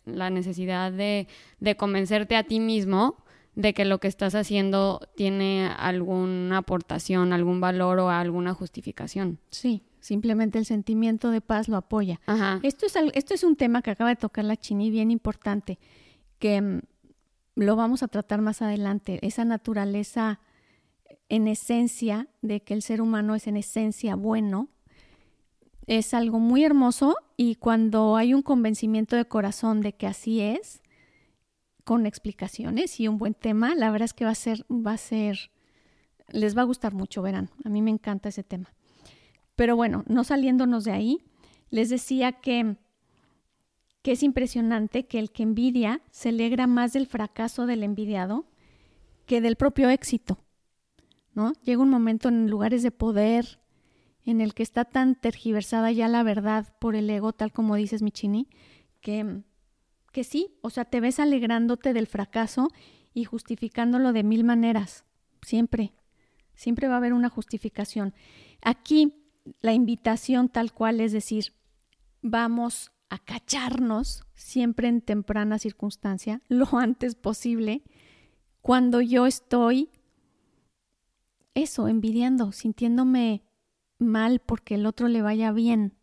la 0.06 0.30
necesidad 0.30 0.90
de, 0.90 1.28
de, 1.60 1.76
convencerte 1.76 2.34
a 2.34 2.42
ti 2.42 2.58
mismo 2.58 3.24
de 3.54 3.74
que 3.74 3.84
lo 3.84 4.00
que 4.00 4.08
estás 4.08 4.34
haciendo 4.34 5.08
tiene 5.14 5.70
alguna 5.78 6.58
aportación, 6.58 7.32
algún 7.32 7.60
valor 7.60 8.00
o 8.00 8.10
alguna 8.10 8.54
justificación. 8.54 9.38
Sí, 9.52 9.84
simplemente 10.00 10.58
el 10.58 10.66
sentimiento 10.66 11.30
de 11.30 11.40
paz 11.40 11.68
lo 11.68 11.76
apoya. 11.76 12.20
Ajá. 12.26 12.58
Esto 12.64 12.86
es, 12.86 12.96
esto 13.14 13.34
es 13.34 13.44
un 13.44 13.54
tema 13.54 13.82
que 13.82 13.92
acaba 13.92 14.10
de 14.10 14.16
tocar 14.16 14.44
la 14.44 14.56
Chini, 14.56 14.90
bien 14.90 15.12
importante, 15.12 15.78
que 16.40 16.60
mm, 16.60 16.80
lo 17.56 17.74
vamos 17.74 18.02
a 18.02 18.08
tratar 18.08 18.40
más 18.42 18.62
adelante, 18.62 19.18
esa 19.22 19.44
naturaleza 19.44 20.40
en 21.28 21.48
esencia 21.48 22.28
de 22.42 22.62
que 22.62 22.74
el 22.74 22.82
ser 22.82 23.00
humano 23.00 23.34
es 23.34 23.46
en 23.48 23.56
esencia 23.56 24.14
bueno, 24.14 24.68
es 25.86 26.14
algo 26.14 26.38
muy 26.38 26.64
hermoso 26.64 27.16
y 27.36 27.56
cuando 27.56 28.16
hay 28.16 28.34
un 28.34 28.42
convencimiento 28.42 29.16
de 29.16 29.24
corazón 29.24 29.80
de 29.80 29.94
que 29.94 30.06
así 30.06 30.40
es, 30.40 30.82
con 31.84 32.04
explicaciones 32.04 32.98
y 33.00 33.08
un 33.08 33.16
buen 33.16 33.34
tema, 33.34 33.74
la 33.74 33.90
verdad 33.90 34.06
es 34.06 34.12
que 34.12 34.24
va 34.24 34.32
a 34.32 34.34
ser, 34.34 34.66
va 34.70 34.92
a 34.92 34.98
ser, 34.98 35.50
les 36.28 36.56
va 36.56 36.62
a 36.62 36.64
gustar 36.66 36.94
mucho, 36.94 37.22
verán. 37.22 37.48
A 37.64 37.68
mí 37.68 37.80
me 37.80 37.92
encanta 37.92 38.28
ese 38.28 38.42
tema. 38.42 38.74
Pero 39.54 39.76
bueno, 39.76 40.02
no 40.08 40.24
saliéndonos 40.24 40.82
de 40.82 40.90
ahí, 40.90 41.24
les 41.70 41.88
decía 41.88 42.32
que, 42.32 42.76
que 44.06 44.12
es 44.12 44.22
impresionante 44.22 45.08
que 45.08 45.18
el 45.18 45.32
que 45.32 45.42
envidia 45.42 46.00
se 46.12 46.28
alegra 46.28 46.68
más 46.68 46.92
del 46.92 47.08
fracaso 47.08 47.66
del 47.66 47.82
envidiado 47.82 48.46
que 49.26 49.40
del 49.40 49.56
propio 49.56 49.90
éxito. 49.90 50.38
¿no? 51.34 51.54
Llega 51.64 51.82
un 51.82 51.90
momento 51.90 52.28
en 52.28 52.48
lugares 52.48 52.84
de 52.84 52.92
poder 52.92 53.58
en 54.24 54.40
el 54.40 54.54
que 54.54 54.62
está 54.62 54.84
tan 54.84 55.16
tergiversada 55.16 55.90
ya 55.90 56.06
la 56.06 56.22
verdad 56.22 56.72
por 56.78 56.94
el 56.94 57.10
ego, 57.10 57.32
tal 57.32 57.50
como 57.50 57.74
dices, 57.74 58.00
Michini, 58.00 58.48
que, 59.00 59.42
que 60.12 60.22
sí, 60.22 60.54
o 60.60 60.70
sea, 60.70 60.84
te 60.84 61.00
ves 61.00 61.18
alegrándote 61.18 61.92
del 61.92 62.06
fracaso 62.06 62.68
y 63.12 63.24
justificándolo 63.24 64.12
de 64.12 64.22
mil 64.22 64.44
maneras, 64.44 65.04
siempre, 65.42 65.94
siempre 66.54 66.86
va 66.86 66.94
a 66.94 66.98
haber 66.98 67.12
una 67.12 67.28
justificación. 67.28 68.14
Aquí 68.62 69.14
la 69.62 69.72
invitación 69.72 70.48
tal 70.48 70.72
cual 70.72 71.00
es 71.00 71.10
decir, 71.10 71.54
vamos 72.22 72.92
a 73.08 73.18
cacharnos 73.18 74.24
siempre 74.34 74.88
en 74.88 75.00
temprana 75.00 75.58
circunstancia, 75.58 76.42
lo 76.48 76.68
antes 76.78 77.14
posible, 77.14 77.82
cuando 78.62 79.00
yo 79.00 79.26
estoy 79.26 79.90
eso, 81.54 81.88
envidiando, 81.88 82.52
sintiéndome 82.52 83.42
mal 83.98 84.40
porque 84.40 84.74
el 84.74 84.84
otro 84.84 85.08
le 85.08 85.22
vaya 85.22 85.52
bien. 85.52 85.94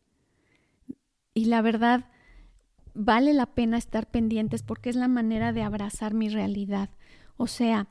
Y 1.35 1.45
la 1.45 1.61
verdad, 1.61 2.09
vale 2.93 3.33
la 3.33 3.45
pena 3.45 3.77
estar 3.77 4.09
pendientes 4.09 4.63
porque 4.63 4.89
es 4.89 4.95
la 4.95 5.07
manera 5.07 5.53
de 5.53 5.61
abrazar 5.61 6.13
mi 6.13 6.29
realidad. 6.29 6.89
O 7.37 7.47
sea, 7.47 7.87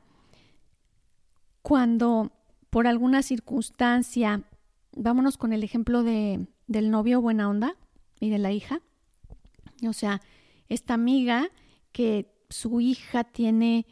cuando 1.63 2.33
por 2.71 2.87
alguna 2.87 3.23
circunstancia 3.23 4.43
vámonos 4.97 5.37
con 5.37 5.53
el 5.53 5.63
ejemplo 5.65 6.03
de, 6.03 6.47
del 6.67 6.91
novio 6.91 7.21
buena 7.21 7.49
onda 7.49 7.77
y 8.21 8.31
de 8.31 8.39
la 8.39 8.53
hija. 8.53 8.81
O 9.89 9.93
sea, 9.93 10.21
esta 10.69 10.95
amiga 10.95 11.49
que 11.93 12.33
su 12.49 12.81
hija 12.81 13.25
tiene 13.25 13.87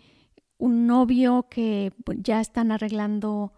un 0.58 0.86
novio 0.86 1.46
que 1.48 1.92
ya 2.18 2.40
están 2.40 2.72
arreglando 2.72 3.52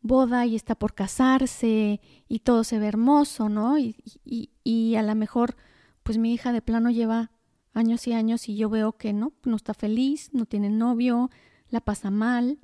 boda 0.00 0.46
y 0.46 0.54
está 0.54 0.74
por 0.74 0.94
casarse 0.94 2.00
y 2.28 2.38
todo 2.40 2.64
se 2.64 2.78
ve 2.78 2.86
hermoso, 2.86 3.48
¿no? 3.48 3.78
Y, 3.78 3.96
y, 4.24 4.50
y 4.64 4.96
a 4.96 5.02
lo 5.02 5.14
mejor, 5.14 5.56
pues 6.02 6.18
mi 6.18 6.32
hija 6.32 6.52
de 6.52 6.62
plano 6.62 6.90
lleva 6.90 7.30
años 7.74 8.06
y 8.06 8.12
años 8.12 8.48
y 8.48 8.56
yo 8.56 8.68
veo 8.68 8.96
que 8.96 9.12
no, 9.12 9.32
no 9.44 9.56
está 9.56 9.74
feliz, 9.74 10.30
no 10.32 10.46
tiene 10.46 10.70
novio, 10.70 11.30
la 11.70 11.80
pasa 11.80 12.10
mal 12.10 12.58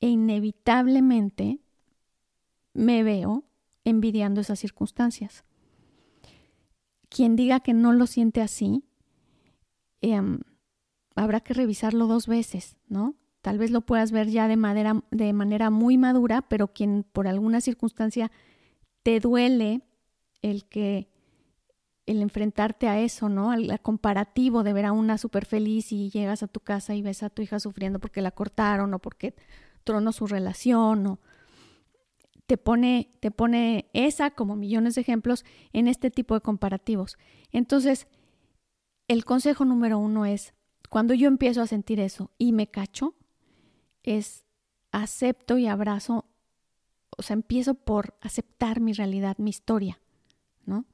e 0.00 0.08
inevitablemente 0.08 1.60
me 2.72 3.02
veo 3.02 3.44
envidiando 3.84 4.40
esas 4.40 4.58
circunstancias. 4.58 5.44
Quien 7.16 7.34
diga 7.34 7.60
que 7.60 7.72
no 7.72 7.94
lo 7.94 8.06
siente 8.06 8.42
así, 8.42 8.84
em, 10.02 10.40
habrá 11.14 11.40
que 11.40 11.54
revisarlo 11.54 12.08
dos 12.08 12.26
veces, 12.26 12.76
¿no? 12.88 13.14
Tal 13.40 13.56
vez 13.56 13.70
lo 13.70 13.80
puedas 13.80 14.12
ver 14.12 14.28
ya 14.28 14.48
de 14.48 14.56
manera, 14.56 15.02
de 15.10 15.32
manera 15.32 15.70
muy 15.70 15.96
madura, 15.96 16.42
pero 16.42 16.74
quien 16.74 17.06
por 17.10 17.26
alguna 17.26 17.62
circunstancia 17.62 18.30
te 19.02 19.18
duele 19.18 19.80
el 20.42 20.66
que 20.68 21.08
el 22.04 22.20
enfrentarte 22.20 22.86
a 22.86 23.00
eso, 23.00 23.30
¿no? 23.30 23.50
Al, 23.50 23.80
comparativo 23.80 24.62
de 24.62 24.74
ver 24.74 24.84
a 24.84 24.92
una 24.92 25.16
súper 25.16 25.46
feliz 25.46 25.92
y 25.92 26.10
llegas 26.10 26.42
a 26.42 26.48
tu 26.48 26.60
casa 26.60 26.94
y 26.94 27.00
ves 27.00 27.22
a 27.22 27.30
tu 27.30 27.40
hija 27.40 27.60
sufriendo 27.60 27.98
porque 27.98 28.20
la 28.20 28.30
cortaron 28.30 28.92
o 28.92 28.98
porque 28.98 29.34
tronó 29.84 30.12
su 30.12 30.26
relación 30.26 31.06
o 31.06 31.18
te 32.46 32.56
pone, 32.56 33.10
te 33.20 33.30
pone 33.30 33.90
esa, 33.92 34.30
como 34.30 34.56
millones 34.56 34.94
de 34.94 35.00
ejemplos, 35.00 35.44
en 35.72 35.88
este 35.88 36.10
tipo 36.10 36.34
de 36.34 36.40
comparativos. 36.40 37.18
Entonces, 37.52 38.06
el 39.08 39.24
consejo 39.24 39.64
número 39.64 39.98
uno 39.98 40.26
es, 40.26 40.54
cuando 40.88 41.14
yo 41.14 41.28
empiezo 41.28 41.62
a 41.62 41.66
sentir 41.66 42.00
eso 42.00 42.30
y 42.38 42.52
me 42.52 42.68
cacho, 42.68 43.14
es 44.04 44.44
acepto 44.92 45.58
y 45.58 45.66
abrazo, 45.66 46.26
o 47.16 47.22
sea, 47.22 47.34
empiezo 47.34 47.74
por 47.74 48.14
aceptar 48.20 48.80
mi 48.80 48.92
realidad, 48.92 49.36
mi 49.38 49.50
historia, 49.50 50.00
¿no? 50.64 50.84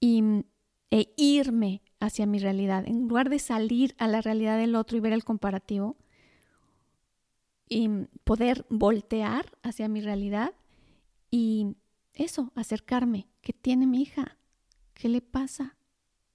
Y, 0.00 0.44
e 0.90 1.12
irme 1.16 1.82
hacia 2.00 2.26
mi 2.26 2.40
realidad, 2.40 2.84
en 2.88 3.06
lugar 3.06 3.30
de 3.30 3.38
salir 3.38 3.94
a 3.98 4.08
la 4.08 4.20
realidad 4.20 4.58
del 4.58 4.74
otro 4.74 4.96
y 4.96 5.00
ver 5.00 5.12
el 5.12 5.22
comparativo, 5.22 5.96
y 7.68 7.88
poder 8.24 8.66
voltear 8.68 9.56
hacia 9.62 9.86
mi 9.86 10.00
realidad 10.00 10.52
y 11.30 11.76
eso, 12.14 12.52
acercarme. 12.54 13.28
¿Qué 13.40 13.52
tiene 13.52 13.86
mi 13.86 14.02
hija? 14.02 14.36
¿Qué 14.94 15.08
le 15.08 15.20
pasa? 15.20 15.76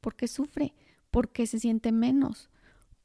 ¿Por 0.01 0.15
qué 0.15 0.27
sufre? 0.27 0.73
¿Por 1.11 1.31
qué 1.31 1.47
se 1.47 1.59
siente 1.59 1.91
menos? 1.91 2.49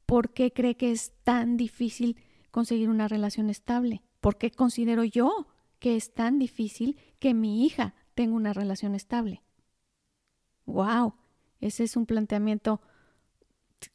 ¿Por 0.05 0.33
qué 0.33 0.51
cree 0.51 0.75
que 0.75 0.91
es 0.91 1.13
tan 1.23 1.57
difícil 1.57 2.17
conseguir 2.51 2.89
una 2.89 3.07
relación 3.07 3.49
estable? 3.49 4.01
¿Por 4.19 4.37
qué 4.37 4.51
considero 4.51 5.03
yo 5.03 5.47
que 5.79 5.95
es 5.95 6.13
tan 6.13 6.39
difícil 6.39 6.97
que 7.19 7.33
mi 7.33 7.65
hija 7.65 7.95
tenga 8.13 8.35
una 8.35 8.53
relación 8.53 8.95
estable? 8.95 9.41
¡Wow! 10.65 11.15
Ese 11.59 11.83
es 11.83 11.95
un 11.95 12.05
planteamiento 12.05 12.81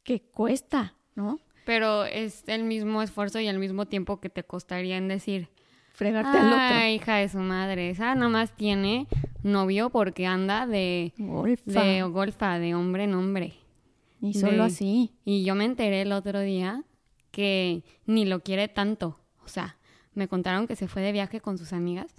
que 0.03 0.21
cuesta, 0.21 0.95
¿no? 1.15 1.39
Pero 1.65 2.05
es 2.05 2.43
el 2.47 2.63
mismo 2.63 3.01
esfuerzo 3.01 3.39
y 3.39 3.47
al 3.47 3.59
mismo 3.59 3.85
tiempo 3.87 4.19
que 4.19 4.29
te 4.29 4.43
costaría 4.43 4.97
en 4.97 5.07
decir, 5.07 5.49
fregarte 5.97 6.37
al 6.37 6.53
otro. 6.53 6.87
hija 6.87 7.15
de 7.15 7.27
su 7.27 7.39
madre. 7.39 7.89
Esa 7.89 8.13
nomás 8.13 8.55
tiene 8.55 9.07
novio 9.41 9.89
porque 9.89 10.27
anda 10.27 10.67
de 10.67 11.11
golfa, 11.17 11.83
de, 11.83 12.03
golfa, 12.03 12.59
de 12.59 12.75
hombre 12.75 13.05
en 13.05 13.15
hombre. 13.15 13.53
Y 14.21 14.35
solo 14.35 14.63
así. 14.63 15.11
Y 15.25 15.43
yo 15.43 15.55
me 15.55 15.65
enteré 15.65 16.03
el 16.03 16.11
otro 16.11 16.39
día 16.41 16.83
que 17.31 17.83
ni 18.05 18.25
lo 18.25 18.41
quiere 18.41 18.67
tanto. 18.67 19.19
O 19.43 19.47
sea, 19.47 19.77
me 20.13 20.27
contaron 20.27 20.67
que 20.67 20.75
se 20.75 20.87
fue 20.87 21.01
de 21.01 21.11
viaje 21.11 21.41
con 21.41 21.57
sus 21.57 21.73
amigas 21.73 22.13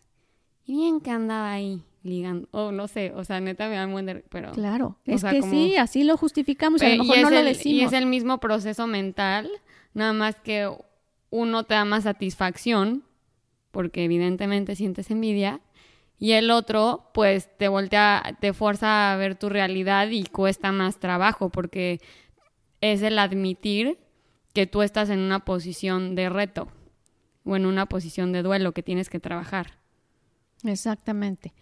y 0.64 0.74
bien 0.74 1.00
que 1.00 1.10
andaba 1.10 1.52
ahí 1.52 1.82
ligando. 2.02 2.48
O 2.50 2.66
oh, 2.66 2.72
no 2.72 2.88
sé, 2.88 3.12
o 3.14 3.24
sea, 3.24 3.40
neta 3.40 3.68
me 3.68 3.76
da 3.76 3.86
un 3.86 4.22
pero... 4.28 4.52
Claro, 4.52 4.98
es 5.04 5.22
que 5.22 5.42
sí, 5.42 5.76
así 5.76 6.02
lo 6.02 6.16
justificamos 6.16 6.82
y 6.82 6.86
a 6.86 6.96
lo 6.96 7.04
mejor 7.04 7.22
no 7.22 7.30
lo 7.30 7.44
decimos. 7.44 7.80
Y 7.80 7.84
es 7.84 7.92
el 7.92 8.06
mismo 8.06 8.38
proceso 8.38 8.88
mental, 8.88 9.48
nada 9.94 10.12
más 10.12 10.36
que 10.40 10.68
uno 11.30 11.64
te 11.64 11.74
da 11.74 11.84
más 11.84 12.04
satisfacción 12.04 13.04
porque 13.78 14.02
evidentemente 14.02 14.74
sientes 14.74 15.08
envidia, 15.08 15.60
y 16.18 16.32
el 16.32 16.50
otro, 16.50 17.12
pues 17.14 17.48
te 17.58 17.68
voltea, 17.68 18.36
te 18.40 18.52
fuerza 18.52 19.12
a 19.12 19.16
ver 19.16 19.36
tu 19.36 19.48
realidad 19.48 20.08
y 20.08 20.24
cuesta 20.24 20.72
más 20.72 20.98
trabajo, 20.98 21.48
porque 21.48 22.00
es 22.80 23.02
el 23.02 23.20
admitir 23.20 24.00
que 24.52 24.66
tú 24.66 24.82
estás 24.82 25.10
en 25.10 25.20
una 25.20 25.44
posición 25.44 26.16
de 26.16 26.28
reto 26.28 26.66
o 27.44 27.54
en 27.54 27.66
una 27.66 27.86
posición 27.86 28.32
de 28.32 28.42
duelo 28.42 28.72
que 28.72 28.82
tienes 28.82 29.08
que 29.08 29.20
trabajar. 29.20 29.78
Exactamente. 30.64 31.54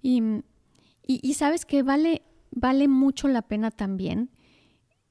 Y, 0.00 0.22
y, 1.04 1.34
sabes 1.34 1.66
que 1.66 1.82
vale, 1.82 2.22
vale 2.52 2.86
mucho 2.86 3.26
la 3.26 3.42
pena 3.42 3.72
también, 3.72 4.30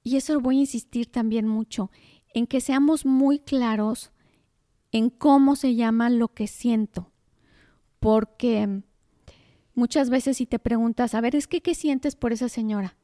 y 0.03 0.15
eso 0.15 0.33
lo 0.35 0.39
voy 0.39 0.55
a 0.55 0.61
insistir 0.61 1.07
también 1.11 1.49
mucho, 1.49 1.91
en 2.33 2.47
que 2.47 2.61
seamos 2.61 3.05
muy 3.05 3.39
claros 3.39 4.13
en 4.95 5.09
cómo 5.09 5.57
se 5.57 5.75
llama 5.75 6.09
lo 6.09 6.29
que 6.29 6.47
siento. 6.47 7.11
Porque 7.99 8.81
muchas 9.73 10.09
veces 10.09 10.37
si 10.37 10.45
te 10.45 10.57
preguntas, 10.57 11.13
a 11.13 11.19
ver, 11.19 11.35
es 11.35 11.47
que, 11.47 11.61
¿qué 11.61 11.75
sientes 11.75 12.15
por 12.15 12.31
esa 12.31 12.47
señora? 12.47 12.95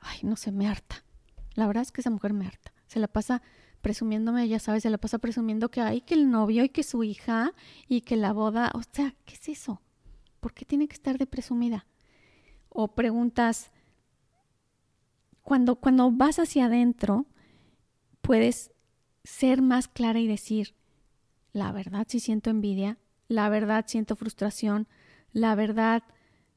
Ay, 0.00 0.20
no 0.22 0.36
sé, 0.36 0.52
me 0.52 0.66
harta. 0.66 1.04
La 1.52 1.66
verdad 1.66 1.82
es 1.82 1.92
que 1.92 2.00
esa 2.00 2.08
mujer 2.08 2.32
me 2.32 2.46
harta. 2.46 2.72
Se 2.86 2.98
la 2.98 3.08
pasa 3.08 3.42
presumiéndome, 3.82 4.48
ya 4.48 4.58
sabes, 4.58 4.84
se 4.84 4.88
la 4.88 4.96
pasa 4.96 5.18
presumiendo 5.18 5.70
que 5.70 5.82
hay 5.82 6.00
que 6.00 6.14
el 6.14 6.30
novio 6.30 6.64
y 6.64 6.70
que 6.70 6.82
su 6.82 7.04
hija 7.04 7.52
y 7.86 8.00
que 8.00 8.16
la 8.16 8.32
boda, 8.32 8.70
o 8.72 8.80
sea, 8.90 9.14
¿qué 9.26 9.34
es 9.34 9.46
eso? 9.50 9.82
¿Por 10.40 10.54
qué 10.54 10.64
tiene 10.64 10.88
que 10.88 10.94
estar 10.94 11.18
de 11.18 11.26
presumida? 11.26 11.86
O 12.70 12.94
preguntas, 12.94 13.70
cuando, 15.42 15.76
cuando 15.76 16.10
vas 16.10 16.38
hacia 16.38 16.64
adentro, 16.64 17.26
puedes 18.22 18.73
ser 19.24 19.62
más 19.62 19.88
clara 19.88 20.20
y 20.20 20.26
decir, 20.26 20.74
la 21.52 21.72
verdad 21.72 22.06
sí 22.08 22.20
siento 22.20 22.50
envidia, 22.50 22.98
la 23.28 23.48
verdad 23.48 23.84
siento 23.88 24.16
frustración, 24.16 24.86
la 25.32 25.54
verdad 25.54 26.02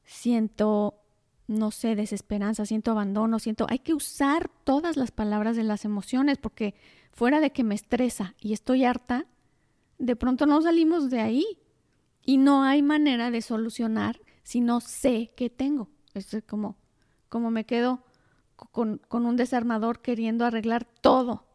siento, 0.03 1.01
no 1.47 1.71
sé, 1.71 1.95
desesperanza, 1.95 2.65
siento 2.65 2.91
abandono, 2.91 3.39
siento, 3.39 3.65
hay 3.69 3.79
que 3.79 3.93
usar 3.93 4.49
todas 4.63 4.97
las 4.97 5.11
palabras 5.11 5.55
de 5.55 5.63
las 5.63 5.85
emociones 5.85 6.37
porque 6.37 6.75
fuera 7.11 7.39
de 7.39 7.51
que 7.51 7.63
me 7.63 7.75
estresa 7.75 8.35
y 8.39 8.53
estoy 8.53 8.83
harta, 8.83 9.25
de 9.97 10.15
pronto 10.15 10.45
no 10.45 10.61
salimos 10.61 11.09
de 11.09 11.21
ahí 11.21 11.59
y 12.23 12.37
no 12.37 12.63
hay 12.63 12.83
manera 12.83 13.31
de 13.31 13.41
solucionar 13.41 14.19
si 14.43 14.61
no 14.61 14.81
sé 14.81 15.31
qué 15.35 15.49
tengo. 15.49 15.89
Es 16.13 16.35
como, 16.47 16.77
como 17.29 17.49
me 17.49 17.65
quedo 17.65 18.03
con, 18.55 19.01
con 19.07 19.25
un 19.25 19.37
desarmador 19.37 20.01
queriendo 20.01 20.45
arreglar 20.45 20.85
todo, 21.01 21.46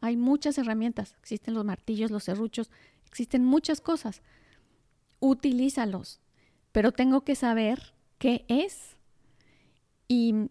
Hay 0.00 0.16
muchas 0.16 0.58
herramientas, 0.58 1.14
existen 1.18 1.54
los 1.54 1.64
martillos, 1.64 2.10
los 2.10 2.24
serruchos, 2.24 2.70
existen 3.06 3.44
muchas 3.44 3.80
cosas. 3.80 4.22
Utilízalos, 5.20 6.20
pero 6.72 6.92
tengo 6.92 7.22
que 7.22 7.34
saber 7.34 7.94
qué 8.18 8.44
es. 8.48 8.96
Y 10.08 10.50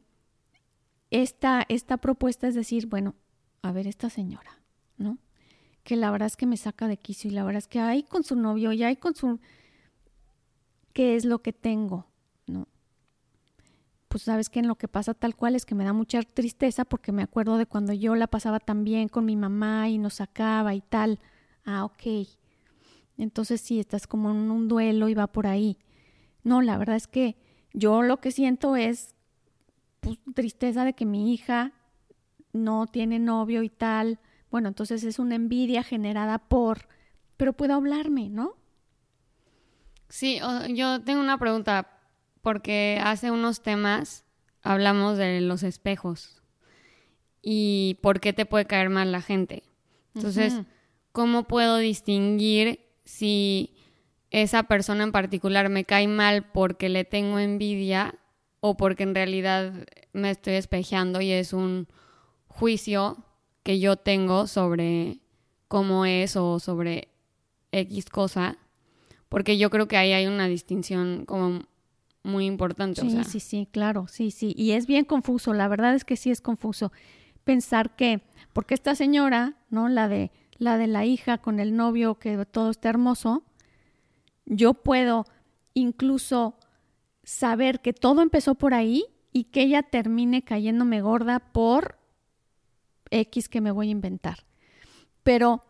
esta, 1.12 1.66
esta 1.70 1.98
propuesta 1.98 2.48
es 2.48 2.56
decir, 2.56 2.88
bueno, 2.88 3.16
a 3.62 3.72
ver, 3.72 3.88
esta 3.88 4.10
señora, 4.10 4.60
¿no? 4.98 5.18
Que 5.84 5.96
la 5.96 6.12
verdad 6.12 6.28
es 6.28 6.38
que 6.38 6.46
me 6.46 6.58
saca 6.58 6.88
de 6.88 6.98
quicio 6.98 7.30
y 7.30 7.34
la 7.34 7.44
verdad 7.44 7.60
es 7.60 7.68
que 7.68 7.80
hay 7.80 8.04
con 8.04 8.24
su 8.24 8.36
novio 8.36 8.72
y 8.74 8.84
hay 8.84 8.96
con 8.96 9.16
su... 9.16 9.40
¿Qué 10.94 11.16
es 11.16 11.26
lo 11.26 11.42
que 11.42 11.54
tengo? 11.54 12.08
Pues 14.16 14.24
sabes 14.24 14.48
que 14.48 14.62
en 14.62 14.68
lo 14.70 14.76
que 14.76 14.88
pasa 14.88 15.14
tal 15.14 15.36
cual 15.36 15.56
es 15.56 15.66
que 15.66 15.76
me 15.76 15.84
da 15.84 15.92
mucha 15.92 16.22
tristeza 16.22 16.86
porque 16.86 17.12
me 17.12 17.22
acuerdo 17.22 17.58
de 17.58 17.66
cuando 17.66 17.92
yo 17.92 18.16
la 18.16 18.28
pasaba 18.28 18.62
tan 18.62 18.86
bien 18.86 19.10
con 19.10 19.26
mi 19.26 19.36
mamá 19.36 19.90
y 19.90 19.98
nos 19.98 20.14
sacaba 20.14 20.74
y 20.74 20.80
tal. 20.80 21.20
Ah, 21.66 21.84
ok. 21.84 22.26
Entonces 23.18 23.60
sí, 23.60 23.78
estás 23.78 24.08
como 24.08 24.32
en 24.32 24.52
un 24.52 24.70
duelo 24.70 25.10
y 25.10 25.16
va 25.16 25.28
por 25.28 25.48
ahí. 25.48 25.80
No, 26.44 26.62
la 26.62 26.78
verdad 26.78 26.96
es 26.96 27.08
que 27.08 27.36
yo 27.74 28.04
lo 28.04 28.22
que 28.22 28.32
siento 28.32 28.78
es 28.78 29.16
pues, 30.00 30.18
tristeza 30.34 30.86
de 30.86 30.94
que 30.94 31.06
mi 31.06 31.34
hija 31.34 31.74
no 32.54 32.88
tiene 32.88 33.20
novio 33.20 33.64
y 33.64 33.70
tal. 33.70 34.22
Bueno, 34.50 34.70
entonces 34.70 35.04
es 35.04 35.20
una 35.20 35.36
envidia 35.36 35.84
generada 35.84 36.38
por, 36.38 36.88
pero 37.36 37.52
puedo 37.52 37.74
hablarme, 37.74 38.30
¿no? 38.30 38.54
Sí, 40.08 40.40
yo 40.70 41.02
tengo 41.02 41.20
una 41.20 41.38
pregunta, 41.38 41.95
porque 42.46 43.02
hace 43.04 43.32
unos 43.32 43.64
temas 43.64 44.24
hablamos 44.62 45.18
de 45.18 45.42
los 45.42 45.64
espejos 45.64 46.44
y 47.42 47.98
por 48.04 48.20
qué 48.20 48.34
te 48.34 48.46
puede 48.46 48.66
caer 48.66 48.92
mal 48.92 49.12
la 49.12 49.24
gente. 49.24 49.64
Entonces, 50.14 50.62
¿cómo 51.12 51.46
puedo 51.46 51.78
distinguir 51.78 52.82
si 53.04 53.76
esa 54.30 54.62
persona 54.62 55.06
en 55.06 55.12
particular 55.12 55.70
me 55.70 55.86
cae 55.86 56.08
mal 56.08 56.44
porque 56.52 56.88
le 56.88 57.04
tengo 57.04 57.40
envidia 57.40 58.14
o 58.60 58.78
porque 58.78 59.02
en 59.02 59.16
realidad 59.16 59.74
me 60.14 60.30
estoy 60.30 60.54
espejeando 60.54 61.22
y 61.22 61.32
es 61.32 61.52
un 61.52 61.88
juicio 62.48 63.26
que 63.64 63.80
yo 63.80 63.96
tengo 63.96 64.46
sobre 64.46 65.18
cómo 65.68 66.06
es 66.06 66.36
o 66.36 66.60
sobre 66.60 67.08
X 67.72 68.06
cosa, 68.06 68.60
porque 69.30 69.58
yo 69.58 69.72
creo 69.72 69.88
que 69.88 69.98
ahí 69.98 70.14
hay 70.14 70.28
una 70.28 70.48
distinción 70.48 71.26
como 71.26 71.64
muy 72.26 72.46
importante. 72.46 73.02
Sí, 73.02 73.24
sí, 73.24 73.40
sí, 73.40 73.68
claro, 73.72 74.08
sí, 74.08 74.32
sí, 74.32 74.54
y 74.58 74.72
es 74.72 74.88
bien 74.88 75.06
confuso, 75.06 75.54
la 75.54 75.68
verdad 75.68 75.96
es 75.96 76.04
que 76.04 76.18
sí 76.18 76.32
es 76.32 76.42
confuso 76.42 76.92
pensar 77.44 77.96
que, 77.96 78.24
porque 78.52 78.74
esta 78.74 78.96
señora, 78.96 79.56
¿no? 79.70 79.88
La 79.88 80.08
de 80.08 80.32
la 80.58 80.78
de 80.78 80.88
la 80.88 81.06
hija 81.06 81.38
con 81.38 81.60
el 81.60 81.76
novio, 81.76 82.16
que 82.16 82.46
todo 82.46 82.70
está 82.70 82.90
hermoso, 82.90 83.44
yo 84.46 84.74
puedo 84.74 85.26
incluso 85.74 86.58
saber 87.24 87.82
que 87.82 87.94
todo 87.94 88.22
empezó 88.22 88.56
por 88.56 88.74
ahí 88.74 89.06
y 89.32 89.46
que 89.46 89.64
ella 89.64 89.84
termine 89.84 90.44
cayéndome 90.44 91.02
gorda 91.02 91.40
por 91.40 92.00
X 93.12 93.50
que 93.50 93.62
me 93.62 93.72
voy 93.72 93.90
a 93.90 93.92
inventar. 93.92 94.46
Pero 95.24 95.62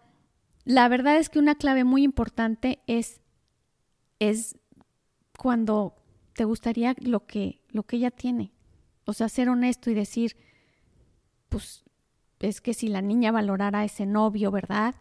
la 0.66 0.88
verdad 0.88 1.18
es 1.18 1.30
que 1.30 1.40
una 1.40 1.56
clave 1.56 1.84
muy 1.84 2.04
importante 2.04 2.80
es, 2.88 3.22
es 4.20 4.58
cuando 5.38 5.96
te 6.36 6.44
gustaría 6.44 6.96
lo 7.00 7.26
que, 7.26 7.62
lo 7.70 7.84
que 7.84 7.96
ella 7.96 8.12
tiene. 8.12 8.52
O 9.06 9.14
sea, 9.14 9.30
ser 9.30 9.50
honesto 9.50 9.90
y 9.90 9.94
decir, 9.94 10.36
pues 11.50 11.84
es 12.40 12.62
que 12.62 12.74
si 12.74 12.90
la 12.90 13.02
niña 13.02 13.32
valorara 13.32 13.80
a 13.80 13.86
ese 13.86 14.06
novio, 14.06 14.52
¿verdad? 14.52 14.96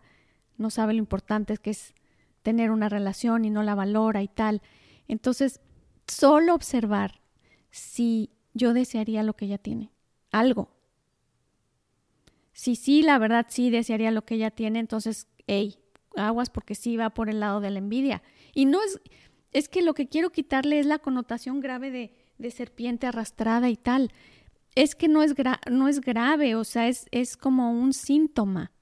No 0.57 0.70
sabe 0.70 0.94
lo 0.94 1.01
importante 1.01 1.57
que 1.57 1.70
es 1.70 1.94
tener 2.42 2.70
una 2.70 2.88
relación 2.88 3.44
y 3.44 3.51
no 3.51 3.62
la 3.62 3.75
valora 3.75 4.23
y 4.23 4.29
tal. 4.29 4.62
Entonces, 5.09 5.61
solo 6.07 6.55
observar 6.55 7.20
si 7.70 8.31
yo 8.53 8.73
desearía 8.73 9.25
lo 9.25 9.35
que 9.35 9.47
ella 9.47 9.59
tiene, 9.59 9.90
algo. 10.31 10.70
Si 12.53 12.77
sí, 12.77 13.03
la 13.03 13.18
verdad 13.18 13.47
sí 13.49 13.70
desearía 13.70 14.12
lo 14.12 14.25
que 14.25 14.37
ella 14.37 14.53
tiene, 14.53 14.79
entonces, 14.79 15.27
hey, 15.49 15.81
aguas 16.16 16.51
porque 16.51 16.77
sí 16.77 16.97
va 16.97 17.11
por 17.11 17.29
el 17.29 17.40
lado 17.40 17.61
de 17.61 17.70
la 17.70 17.79
envidia. 17.79 18.23
Y 18.55 18.66
no 18.66 18.81
es, 18.81 19.01
es 19.55 19.69
que 19.69 19.81
lo 19.81 19.95
que 19.95 20.09
quiero 20.09 20.31
quitarle 20.31 20.81
es 20.81 20.85
la 20.85 20.99
connotación 20.99 21.61
grave 21.61 21.90
de, 21.90 22.51
serpiente 22.51 23.07
arrastrada 23.07 23.71
y 23.71 23.77
tal 23.77 24.12
es 24.75 24.95
que 24.95 25.09
no 25.09 25.23
es, 25.23 25.35
no 25.71 25.88
es 25.88 26.01
grave, 26.01 26.57
o 26.57 26.64
sea, 26.64 26.88
es, 26.88 27.07
es 27.12 27.38
como 27.38 27.71
un 27.71 27.95
síntoma 27.95 28.73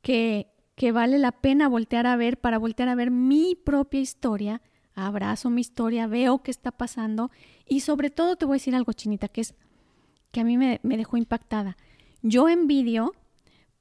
que, 0.00 0.48
que 0.74 0.90
vale 0.90 1.18
la 1.18 1.32
pena 1.32 1.68
voltear 1.68 2.06
a 2.06 2.16
ver 2.16 2.40
para 2.40 2.58
voltear 2.58 2.88
a 2.88 2.94
ver 2.94 3.10
mi 3.10 3.54
propia 3.54 4.00
historia, 4.00 4.62
abrazo 4.94 5.50
mi 5.50 5.60
historia, 5.60 6.06
veo 6.06 6.42
qué 6.42 6.50
está 6.50 6.72
pasando 6.72 7.30
y 7.68 7.80
sobre 7.80 8.08
todo 8.08 8.36
te 8.36 8.46
voy 8.46 8.54
a 8.54 8.60
decir 8.60 8.74
algo, 8.74 8.94
Chinita, 8.94 9.28
que 9.28 9.42
es 9.42 9.54
que 10.32 10.40
a 10.40 10.44
mí 10.44 10.56
me, 10.56 10.80
me 10.82 10.96
dejó 10.96 11.18
impactada. 11.18 11.76
Yo 12.22 12.48
envidio 12.48 13.14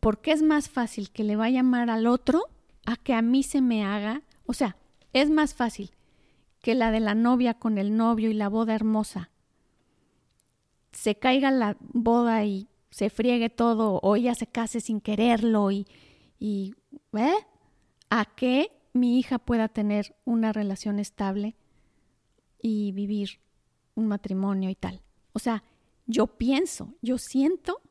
porque 0.01 0.33
es 0.33 0.43
más 0.43 0.69
fácil 0.69 1.09
que 1.11 1.23
le 1.23 1.37
vaya 1.37 1.59
a 1.59 1.63
llamar 1.63 1.89
al 1.89 2.07
otro 2.07 2.43
a 2.85 2.97
que 2.97 3.13
a 3.13 3.21
mí 3.21 3.41
se 3.41 3.61
me 3.61 3.85
haga, 3.85 4.21
o 4.45 4.53
sea, 4.53 4.75
es 5.15 5.29
más 5.29 5.53
fácil 5.53 5.91
que 6.61 6.75
la 6.75 6.91
de 6.91 6.99
la 6.99 7.15
novia 7.15 7.53
con 7.53 7.77
el 7.77 7.95
novio 7.95 8.29
y 8.29 8.33
la 8.33 8.49
boda 8.49 8.75
hermosa 8.75 9.31
se 10.91 11.15
caiga 11.15 11.51
la 11.51 11.77
boda 11.79 12.43
y 12.43 12.67
se 12.89 13.09
friegue 13.09 13.49
todo 13.49 13.99
o 14.01 14.15
ella 14.17 14.35
se 14.35 14.47
case 14.47 14.81
sin 14.81 14.99
quererlo 14.99 15.71
y, 15.71 15.87
y 16.37 16.75
¿eh? 17.13 17.33
a 18.09 18.25
que 18.25 18.69
mi 18.91 19.17
hija 19.17 19.39
pueda 19.39 19.69
tener 19.69 20.17
una 20.25 20.51
relación 20.51 20.99
estable 20.99 21.55
y 22.61 22.91
vivir 22.91 23.39
un 23.95 24.07
matrimonio 24.07 24.69
y 24.69 24.75
tal. 24.75 25.01
O 25.31 25.39
sea, 25.39 25.63
yo 26.07 26.27
pienso, 26.27 26.93
yo 27.01 27.17
siento 27.17 27.81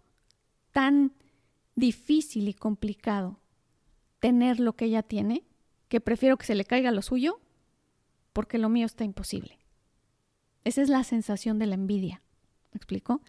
tan 0.72 1.12
difícil 1.74 2.48
y 2.48 2.54
complicado 2.54 3.38
tener 4.20 4.60
lo 4.60 4.74
que 4.74 4.86
ella 4.86 5.02
tiene 5.02 5.44
que 5.94 6.00
prefiero 6.00 6.36
que 6.36 6.44
se 6.44 6.56
le 6.56 6.64
caiga 6.64 6.90
lo 6.90 7.02
suyo 7.02 7.38
porque 8.32 8.58
lo 8.58 8.68
mío 8.68 8.84
está 8.84 9.04
imposible. 9.04 9.60
Esa 10.64 10.82
es 10.82 10.88
la 10.88 11.04
sensación 11.04 11.60
de 11.60 11.66
la 11.66 11.76
envidia. 11.76 12.20
¿Me 12.72 12.78
explico? 12.78 13.22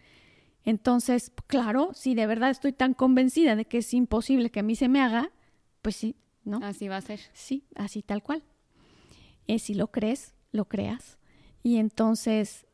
Entonces, 0.63 1.31
claro, 1.45 1.91
si 1.93 2.15
de 2.15 2.25
verdad 2.25 2.49
estoy 2.49 2.73
tan 2.73 2.95
convencida 2.95 3.55
de 3.55 3.65
que 3.65 3.77
es 3.77 3.93
imposible 3.93 4.49
que 4.49 4.61
a 4.61 4.63
mí 4.63 4.75
se 4.75 4.89
me 4.89 4.99
haga, 4.99 5.29
pues 5.83 5.95
sí, 5.95 6.15
¿no? 6.43 6.59
Así 6.63 6.87
va 6.87 6.97
a 6.97 7.01
ser. 7.01 7.19
Sí, 7.33 7.67
así 7.75 8.01
tal 8.01 8.23
cual. 8.23 8.41
Eh, 9.45 9.59
si 9.59 9.75
lo 9.75 9.91
crees, 9.91 10.33
lo 10.51 10.65
creas. 10.65 11.19
Y 11.61 11.77
entonces, 11.77 12.65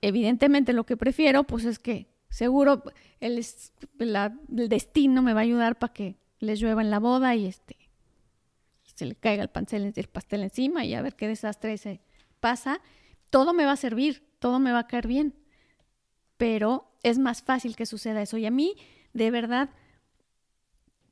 evidentemente 0.00 0.72
lo 0.72 0.84
que 0.84 0.96
prefiero, 0.96 1.44
pues 1.44 1.64
es 1.64 1.78
que 1.78 2.08
seguro 2.28 2.82
el, 3.20 3.40
el 4.00 4.68
destino 4.68 5.22
me 5.22 5.32
va 5.32 5.42
a 5.42 5.44
ayudar 5.44 5.78
para 5.78 5.92
que 5.92 6.16
les 6.40 6.60
llueva 6.60 6.82
en 6.82 6.90
la 6.90 6.98
boda 6.98 7.36
y 7.36 7.46
este 7.46 7.81
le 9.04 9.14
caiga 9.14 9.42
el 9.42 9.50
pastel, 9.50 9.92
el 9.94 10.08
pastel 10.08 10.42
encima 10.42 10.84
y 10.84 10.94
a 10.94 11.02
ver 11.02 11.14
qué 11.14 11.28
desastre 11.28 11.76
se 11.78 12.00
pasa. 12.40 12.80
Todo 13.30 13.54
me 13.54 13.64
va 13.64 13.72
a 13.72 13.76
servir, 13.76 14.26
todo 14.38 14.58
me 14.58 14.72
va 14.72 14.80
a 14.80 14.86
caer 14.86 15.06
bien 15.06 15.34
pero 16.42 16.90
es 17.04 17.20
más 17.20 17.40
fácil 17.40 17.76
que 17.76 17.86
suceda 17.86 18.20
eso. 18.20 18.36
Y 18.36 18.46
a 18.46 18.50
mí, 18.50 18.74
de 19.12 19.30
verdad, 19.30 19.70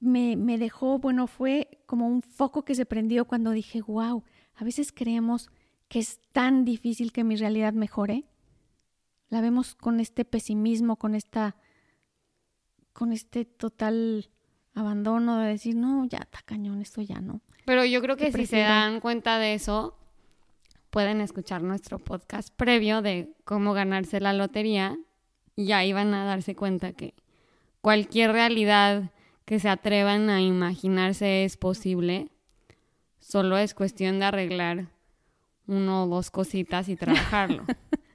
me, 0.00 0.34
me 0.34 0.58
dejó, 0.58 0.98
bueno, 0.98 1.28
fue 1.28 1.78
como 1.86 2.08
un 2.08 2.20
foco 2.20 2.64
que 2.64 2.74
se 2.74 2.84
prendió 2.84 3.26
cuando 3.26 3.52
dije, 3.52 3.80
wow, 3.80 4.24
a 4.56 4.64
veces 4.64 4.90
creemos 4.90 5.48
que 5.86 6.00
es 6.00 6.18
tan 6.32 6.64
difícil 6.64 7.12
que 7.12 7.22
mi 7.22 7.36
realidad 7.36 7.74
mejore. 7.74 8.24
La 9.28 9.40
vemos 9.40 9.76
con 9.76 10.00
este 10.00 10.24
pesimismo, 10.24 10.96
con 10.96 11.14
esta, 11.14 11.54
con 12.92 13.12
este 13.12 13.44
total 13.44 14.30
abandono 14.74 15.38
de 15.38 15.48
decir, 15.48 15.76
no, 15.76 16.04
ya 16.06 16.18
está 16.18 16.40
cañón, 16.44 16.80
esto 16.80 17.02
ya 17.02 17.20
no. 17.20 17.40
Pero 17.64 17.84
yo 17.84 18.00
creo 18.00 18.16
que 18.16 18.32
si 18.32 18.46
se 18.46 18.58
dan 18.58 19.00
cuenta 19.00 19.38
de 19.38 19.54
eso, 19.54 19.96
pueden 20.90 21.20
escuchar 21.20 21.62
nuestro 21.62 21.98
podcast 21.98 22.54
previo 22.54 23.02
de 23.02 23.32
cómo 23.44 23.72
ganarse 23.72 24.20
la 24.20 24.32
lotería 24.32 24.96
ya 25.56 25.84
iban 25.84 26.14
a 26.14 26.24
darse 26.24 26.54
cuenta 26.54 26.92
que 26.92 27.14
cualquier 27.80 28.32
realidad 28.32 29.10
que 29.44 29.58
se 29.58 29.68
atrevan 29.68 30.30
a 30.30 30.40
imaginarse 30.40 31.44
es 31.44 31.56
posible, 31.56 32.30
solo 33.18 33.58
es 33.58 33.74
cuestión 33.74 34.18
de 34.18 34.26
arreglar 34.26 34.86
uno 35.66 36.04
o 36.04 36.06
dos 36.06 36.30
cositas 36.30 36.88
y 36.88 36.96
trabajarlo. 36.96 37.64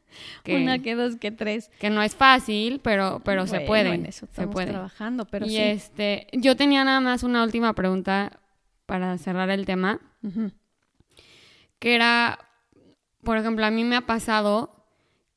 Una 0.48 0.80
que 0.80 0.96
dos 0.96 1.16
que 1.18 1.32
tres. 1.32 1.70
Que 1.80 1.90
no 1.90 2.02
es 2.02 2.16
fácil, 2.16 2.80
pero, 2.82 3.22
pero 3.24 3.48
se 3.48 3.62
puede. 3.62 3.94
En 3.94 4.06
eso 4.06 4.28
se 4.32 4.48
puede. 4.48 4.72
trabajando, 4.72 5.26
pero 5.26 5.46
y 5.46 5.58
este, 5.58 6.28
yo 6.34 6.56
tenía 6.56 6.84
nada 6.84 7.00
más 7.00 7.24
una 7.24 7.44
última 7.44 7.74
pregunta 7.74 8.40
para 8.86 9.18
cerrar 9.18 9.50
el 9.50 9.66
tema. 9.66 10.00
Que 11.80 11.96
era, 11.96 12.40
por 13.24 13.38
ejemplo, 13.38 13.66
a 13.66 13.72
mí 13.72 13.84
me 13.84 13.96
ha 13.96 14.02
pasado 14.02 14.76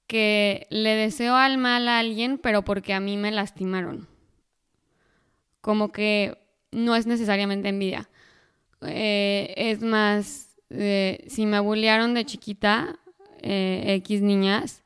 que 0.06 0.66
le 0.70 0.94
deseo 0.94 1.36
al 1.36 1.58
mal 1.58 1.86
a 1.86 1.98
alguien, 1.98 2.38
pero 2.38 2.62
porque 2.62 2.94
a 2.94 3.00
mí 3.00 3.16
me 3.16 3.30
lastimaron. 3.30 4.08
Como 5.60 5.92
que 5.92 6.38
no 6.72 6.96
es 6.96 7.06
necesariamente 7.06 7.68
envidia. 7.68 8.08
Eh, 8.82 9.52
es 9.56 9.82
más, 9.82 10.56
eh, 10.70 11.24
si 11.28 11.46
me 11.46 11.60
bullearon 11.60 12.14
de 12.14 12.24
chiquita, 12.24 12.98
eh, 13.42 13.94
X 13.96 14.22
niñas, 14.22 14.83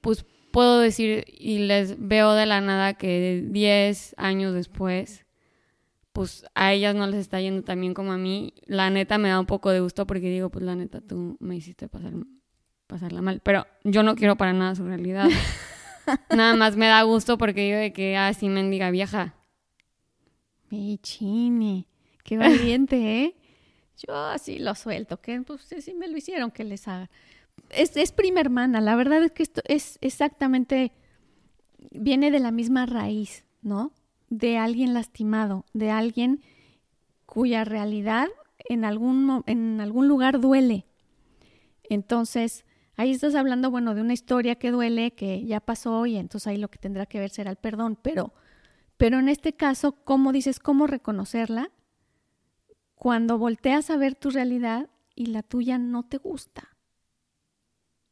pues 0.00 0.24
puedo 0.52 0.78
decir 0.78 1.24
y 1.28 1.58
les 1.58 1.96
veo 1.98 2.34
de 2.34 2.46
la 2.46 2.60
nada 2.60 2.94
que 2.94 3.42
10 3.44 4.14
años 4.18 4.54
después, 4.54 5.24
pues 6.12 6.44
a 6.54 6.72
ellas 6.72 6.94
no 6.94 7.06
les 7.06 7.20
está 7.20 7.40
yendo 7.40 7.62
tan 7.62 7.80
bien 7.80 7.94
como 7.94 8.12
a 8.12 8.18
mí. 8.18 8.54
La 8.66 8.90
neta 8.90 9.18
me 9.18 9.30
da 9.30 9.40
un 9.40 9.46
poco 9.46 9.70
de 9.70 9.80
gusto 9.80 10.06
porque 10.06 10.28
digo, 10.28 10.50
pues 10.50 10.64
la 10.64 10.76
neta 10.76 11.00
tú 11.00 11.36
me 11.40 11.56
hiciste 11.56 11.88
pasar, 11.88 12.12
pasarla 12.86 13.22
mal. 13.22 13.40
Pero 13.40 13.66
yo 13.82 14.02
no 14.02 14.14
quiero 14.14 14.36
para 14.36 14.52
nada 14.52 14.74
su 14.74 14.84
realidad. 14.84 15.28
nada 16.30 16.54
más 16.54 16.76
me 16.76 16.86
da 16.86 17.02
gusto 17.02 17.38
porque 17.38 17.62
digo 17.62 17.78
de 17.78 17.92
que 17.92 18.16
así 18.16 18.46
ah, 18.46 18.50
mendiga 18.50 18.90
vieja. 18.90 19.34
Mi 20.68 20.98
chini, 20.98 21.86
qué 22.24 22.36
valiente, 22.36 23.24
¿eh? 23.24 23.36
Yo 24.06 24.16
así 24.16 24.58
lo 24.58 24.74
suelto, 24.74 25.20
que 25.20 25.40
pues 25.42 25.62
si 25.62 25.94
me 25.94 26.08
lo 26.08 26.16
hicieron, 26.16 26.50
que 26.50 26.64
les 26.64 26.88
haga 26.88 27.10
es, 27.70 27.96
es 27.96 28.12
prima 28.12 28.40
hermana. 28.40 28.80
La 28.80 28.96
verdad 28.96 29.22
es 29.22 29.32
que 29.32 29.42
esto 29.42 29.62
es 29.66 29.98
exactamente, 30.00 30.92
viene 31.90 32.30
de 32.30 32.40
la 32.40 32.50
misma 32.50 32.86
raíz, 32.86 33.44
¿no? 33.62 33.92
De 34.28 34.58
alguien 34.58 34.94
lastimado, 34.94 35.64
de 35.72 35.90
alguien 35.90 36.40
cuya 37.26 37.64
realidad 37.64 38.28
en 38.68 38.84
algún, 38.84 39.42
en 39.46 39.80
algún 39.80 40.08
lugar 40.08 40.40
duele. 40.40 40.86
Entonces, 41.82 42.64
ahí 42.96 43.10
estás 43.10 43.34
hablando, 43.34 43.70
bueno, 43.70 43.94
de 43.94 44.00
una 44.00 44.12
historia 44.12 44.56
que 44.56 44.70
duele, 44.70 45.12
que 45.12 45.44
ya 45.44 45.60
pasó 45.60 46.06
y 46.06 46.16
entonces 46.16 46.46
ahí 46.46 46.56
lo 46.56 46.70
que 46.70 46.78
tendrá 46.78 47.06
que 47.06 47.20
ver 47.20 47.30
será 47.30 47.50
el 47.50 47.56
perdón. 47.56 47.98
Pero, 48.00 48.32
pero 48.96 49.18
en 49.18 49.28
este 49.28 49.54
caso, 49.54 49.92
¿cómo 50.04 50.32
dices 50.32 50.58
cómo 50.58 50.86
reconocerla? 50.86 51.70
Cuando 52.94 53.38
volteas 53.38 53.90
a 53.90 53.96
ver 53.96 54.14
tu 54.14 54.30
realidad 54.30 54.88
y 55.14 55.26
la 55.26 55.42
tuya 55.42 55.78
no 55.78 56.04
te 56.04 56.18
gusta. 56.18 56.71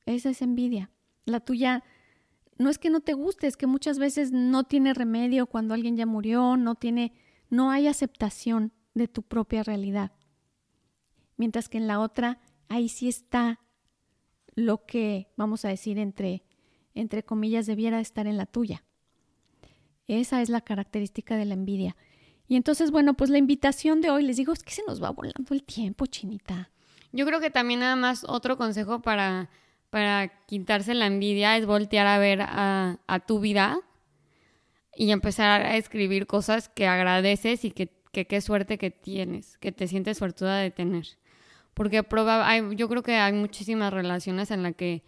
Esa 0.07 0.31
es 0.31 0.43
envidia. 0.43 0.91
La 1.25 1.41
tuya 1.41 1.85
no 2.59 2.69
es 2.69 2.79
que 2.79 2.91
no 2.91 3.01
te 3.01 3.15
guste, 3.15 3.47
es 3.47 3.57
que 3.57 3.67
muchas 3.67 3.99
veces 3.99 4.33
no 4.33 4.65
tiene 4.65 4.93
remedio 4.93 5.47
cuando 5.47 5.75
alguien 5.75 5.97
ya 5.97 6.07
murió, 6.07 6.57
no 6.57 6.75
tiene, 6.75 7.15
no 7.49 7.71
hay 7.71 7.87
aceptación 7.87 8.73
de 8.95 9.09
tu 9.09 9.23
propia 9.23 9.63
realidad. 9.63 10.13
Mientras 11.37 11.69
que 11.69 11.79
en 11.79 11.87
la 11.87 12.01
otra, 12.01 12.41
ahí 12.69 12.89
sí 12.89 13.09
está 13.09 13.61
lo 14.55 14.85
que, 14.85 15.33
vamos 15.37 15.65
a 15.65 15.69
decir, 15.69 15.99
entre, 15.99 16.45
entre 16.95 17.23
comillas, 17.23 17.67
debiera 17.67 18.01
estar 18.01 18.27
en 18.27 18.37
la 18.37 18.47
tuya. 18.47 18.85
Esa 20.07 20.43
es 20.43 20.49
la 20.51 20.61
característica 20.61 21.37
de 21.37 21.47
la 21.47 21.55
envidia. 21.55 21.97
Y 22.47 22.57
entonces, 22.57 22.91
bueno, 22.91 23.15
pues 23.15 23.31
la 23.31 23.39
invitación 23.39 24.01
de 24.01 24.11
hoy, 24.11 24.25
les 24.25 24.37
digo, 24.37 24.53
es 24.53 24.63
que 24.63 24.73
se 24.73 24.83
nos 24.87 25.03
va 25.03 25.11
volando 25.11 25.55
el 25.55 25.63
tiempo, 25.63 26.07
chinita. 26.07 26.71
Yo 27.13 27.25
creo 27.25 27.41
que 27.41 27.51
también 27.51 27.81
nada 27.81 27.97
más 27.97 28.25
otro 28.29 28.57
consejo 28.57 29.01
para 29.01 29.51
para 29.91 30.29
quitarse 30.47 30.95
la 30.95 31.07
envidia 31.07 31.57
es 31.57 31.67
voltear 31.67 32.07
a 32.07 32.19
ver 32.19 32.41
a, 32.43 33.25
tu 33.27 33.41
vida 33.41 33.81
y 34.95 35.11
empezar 35.11 35.63
a 35.63 35.77
escribir 35.77 36.27
cosas 36.27 36.69
que 36.69 36.87
agradeces 36.87 37.65
y 37.65 37.73
que 37.73 37.91
qué 38.13 38.41
suerte 38.41 38.79
que 38.79 38.91
tienes, 38.91 39.59
que 39.59 39.73
te 39.73 39.89
sientes 39.89 40.19
suertuda 40.19 40.59
de 40.59 40.71
tener. 40.71 41.07
Porque 41.75 42.05
yo 42.77 42.89
creo 42.89 43.03
que 43.03 43.17
hay 43.17 43.33
muchísimas 43.33 43.93
relaciones 43.93 44.51
en 44.51 44.63
las 44.63 44.75
que 44.75 45.03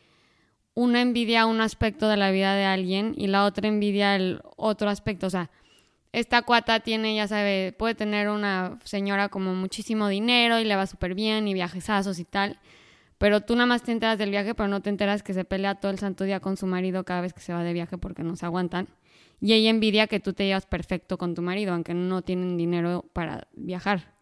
una 0.75 1.01
envidia 1.01 1.47
un 1.47 1.61
aspecto 1.61 2.09
de 2.09 2.17
la 2.17 2.31
vida 2.31 2.55
de 2.55 2.65
alguien 2.65 3.15
y 3.17 3.27
la 3.27 3.45
otra 3.45 3.69
envidia 3.69 4.17
el 4.17 4.41
otro 4.57 4.89
aspecto. 4.89 5.27
O 5.27 5.31
sea, 5.31 5.51
esta 6.13 6.43
cuata 6.43 6.81
tiene, 6.81 7.15
ya 7.15 7.29
sabe, 7.29 7.75
puede 7.79 7.95
tener 7.95 8.29
una 8.29 8.79
señora 8.85 9.29
como 9.29 9.55
muchísimo 9.55 10.09
dinero 10.09 10.61
y 10.61 10.65
le 10.65 10.77
va 10.77 10.87
súper 10.87 11.15
bien 11.15 11.47
y 11.47 11.55
viajesazos 11.55 12.19
y 12.19 12.25
tal 12.25 12.59
pero 13.23 13.41
tú 13.41 13.55
nada 13.55 13.67
más 13.67 13.85
te 13.85 13.93
enteras 13.93 14.19
del 14.19 14.31
viaje, 14.31 14.53
pero 14.53 14.69
no 14.69 14.83
te 14.83 14.91
enteras 14.91 15.23
que 15.23 15.33
se 15.33 15.45
pelea 15.45 15.77
todo 15.77 15.93
el 15.93 15.99
santo 16.01 16.25
día 16.25 16.41
con 16.41 16.57
su 16.57 16.67
marido 16.67 17.05
cada 17.05 17.21
vez 17.21 17.33
que 17.33 17.41
se 17.41 17.53
va 17.53 17.63
de 17.63 17.73
viaje 17.73 17.97
porque 17.97 18.25
no 18.25 18.35
se 18.35 18.47
aguantan. 18.47 18.89
Y 19.41 19.53
ella 19.53 19.71
envidia 19.71 20.09
que 20.09 20.19
tú 20.19 20.33
te 20.33 20.45
llevas 20.45 20.67
perfecto 20.67 21.19
con 21.19 21.37
tu 21.37 21.41
marido, 21.41 21.73
aunque 21.73 21.95
no 21.95 22.23
tienen 22.23 22.57
dinero 22.57 23.05
para 23.13 23.47
viajar. 23.53 24.17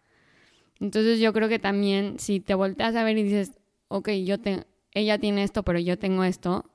Entonces 0.80 1.18
yo 1.18 1.32
creo 1.32 1.48
que 1.48 1.58
también 1.58 2.18
si 2.18 2.40
te 2.40 2.52
volteas 2.52 2.94
a 2.94 3.02
ver 3.02 3.16
y 3.16 3.22
dices, 3.22 3.52
ok, 3.88 4.10
yo 4.22 4.38
te, 4.38 4.66
ella 4.92 5.16
tiene 5.18 5.44
esto, 5.44 5.62
pero 5.62 5.78
yo 5.78 5.98
tengo 5.98 6.22
esto, 6.22 6.70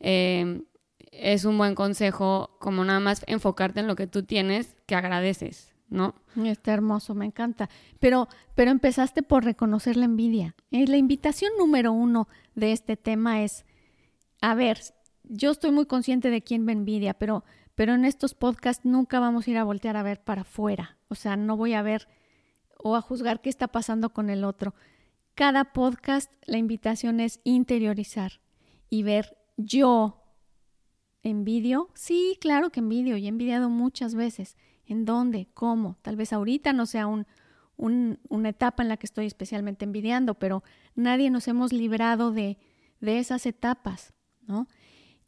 eh, 0.00 0.62
es 1.12 1.44
un 1.44 1.58
buen 1.58 1.74
consejo 1.74 2.56
como 2.58 2.86
nada 2.86 3.00
más 3.00 3.22
enfocarte 3.26 3.80
en 3.80 3.86
lo 3.86 3.96
que 3.96 4.06
tú 4.06 4.22
tienes 4.22 4.76
que 4.86 4.94
agradeces. 4.94 5.73
¿No? 5.94 6.14
Está 6.44 6.74
hermoso, 6.74 7.14
me 7.14 7.24
encanta. 7.24 7.70
Pero, 8.00 8.28
pero 8.54 8.70
empezaste 8.70 9.22
por 9.22 9.44
reconocer 9.44 9.96
la 9.96 10.04
envidia. 10.04 10.54
Eh, 10.70 10.86
la 10.86 10.96
invitación 10.96 11.52
número 11.56 11.92
uno 11.92 12.28
de 12.54 12.72
este 12.72 12.96
tema 12.96 13.42
es, 13.42 13.64
a 14.40 14.54
ver, 14.54 14.80
yo 15.22 15.52
estoy 15.52 15.70
muy 15.70 15.86
consciente 15.86 16.30
de 16.30 16.42
quién 16.42 16.64
me 16.64 16.72
envidia, 16.72 17.14
pero, 17.14 17.44
pero 17.74 17.94
en 17.94 18.04
estos 18.04 18.34
podcasts 18.34 18.84
nunca 18.84 19.20
vamos 19.20 19.46
a 19.46 19.50
ir 19.50 19.56
a 19.56 19.64
voltear 19.64 19.96
a 19.96 20.02
ver 20.02 20.22
para 20.22 20.42
afuera. 20.42 20.98
O 21.08 21.14
sea, 21.14 21.36
no 21.36 21.56
voy 21.56 21.74
a 21.74 21.82
ver 21.82 22.08
o 22.76 22.96
a 22.96 23.00
juzgar 23.00 23.40
qué 23.40 23.48
está 23.48 23.68
pasando 23.68 24.10
con 24.10 24.30
el 24.30 24.44
otro. 24.44 24.74
Cada 25.36 25.72
podcast, 25.72 26.30
la 26.44 26.58
invitación 26.58 27.20
es 27.20 27.40
interiorizar 27.44 28.40
y 28.90 29.04
ver 29.04 29.38
yo 29.56 30.20
envidio. 31.22 31.88
Sí, 31.94 32.36
claro 32.40 32.70
que 32.70 32.80
envidio 32.80 33.16
y 33.16 33.26
he 33.26 33.28
envidiado 33.28 33.70
muchas 33.70 34.14
veces 34.16 34.56
¿En 34.86 35.04
dónde? 35.04 35.48
¿Cómo? 35.54 35.96
Tal 36.02 36.16
vez 36.16 36.32
ahorita 36.32 36.72
no 36.72 36.86
sea 36.86 37.06
un, 37.06 37.26
una 37.76 38.48
etapa 38.48 38.82
en 38.82 38.88
la 38.88 38.96
que 38.96 39.06
estoy 39.06 39.26
especialmente 39.26 39.84
envidiando, 39.84 40.34
pero 40.34 40.62
nadie 40.94 41.30
nos 41.30 41.48
hemos 41.48 41.72
librado 41.72 42.30
de, 42.30 42.58
de 43.00 43.18
esas 43.18 43.46
etapas, 43.46 44.14
¿no? 44.46 44.68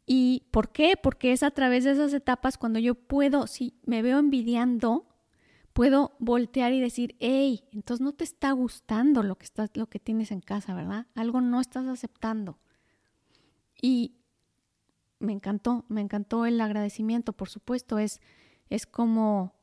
¿Y 0.05 0.45
por 0.51 0.71
qué? 0.71 0.95
Porque 1.01 1.33
es 1.33 1.43
a 1.43 1.51
través 1.51 1.83
de 1.83 1.91
esas 1.91 2.13
etapas 2.13 2.57
cuando 2.57 2.79
yo 2.79 2.95
puedo, 2.95 3.45
si 3.45 3.77
me 3.85 4.01
veo 4.01 4.19
envidiando, 4.19 5.05
puedo 5.73 6.15
voltear 6.19 6.71
y 6.71 6.79
decir, 6.79 7.17
hey, 7.19 7.65
entonces 7.73 8.03
no 8.03 8.13
te 8.13 8.23
está 8.23 8.51
gustando 8.53 9.21
lo 9.21 9.37
que, 9.37 9.43
estás, 9.43 9.69
lo 9.75 9.87
que 9.87 9.99
tienes 9.99 10.31
en 10.31 10.39
casa, 10.39 10.73
¿verdad? 10.73 11.07
Algo 11.13 11.41
no 11.41 11.59
estás 11.59 11.85
aceptando. 11.87 12.57
Y 13.81 14.15
me 15.19 15.33
encantó, 15.33 15.85
me 15.89 16.01
encantó 16.01 16.45
el 16.45 16.61
agradecimiento, 16.61 17.33
por 17.33 17.49
supuesto, 17.49 17.99
es 17.99 18.21
es 18.69 18.85
como 18.85 19.53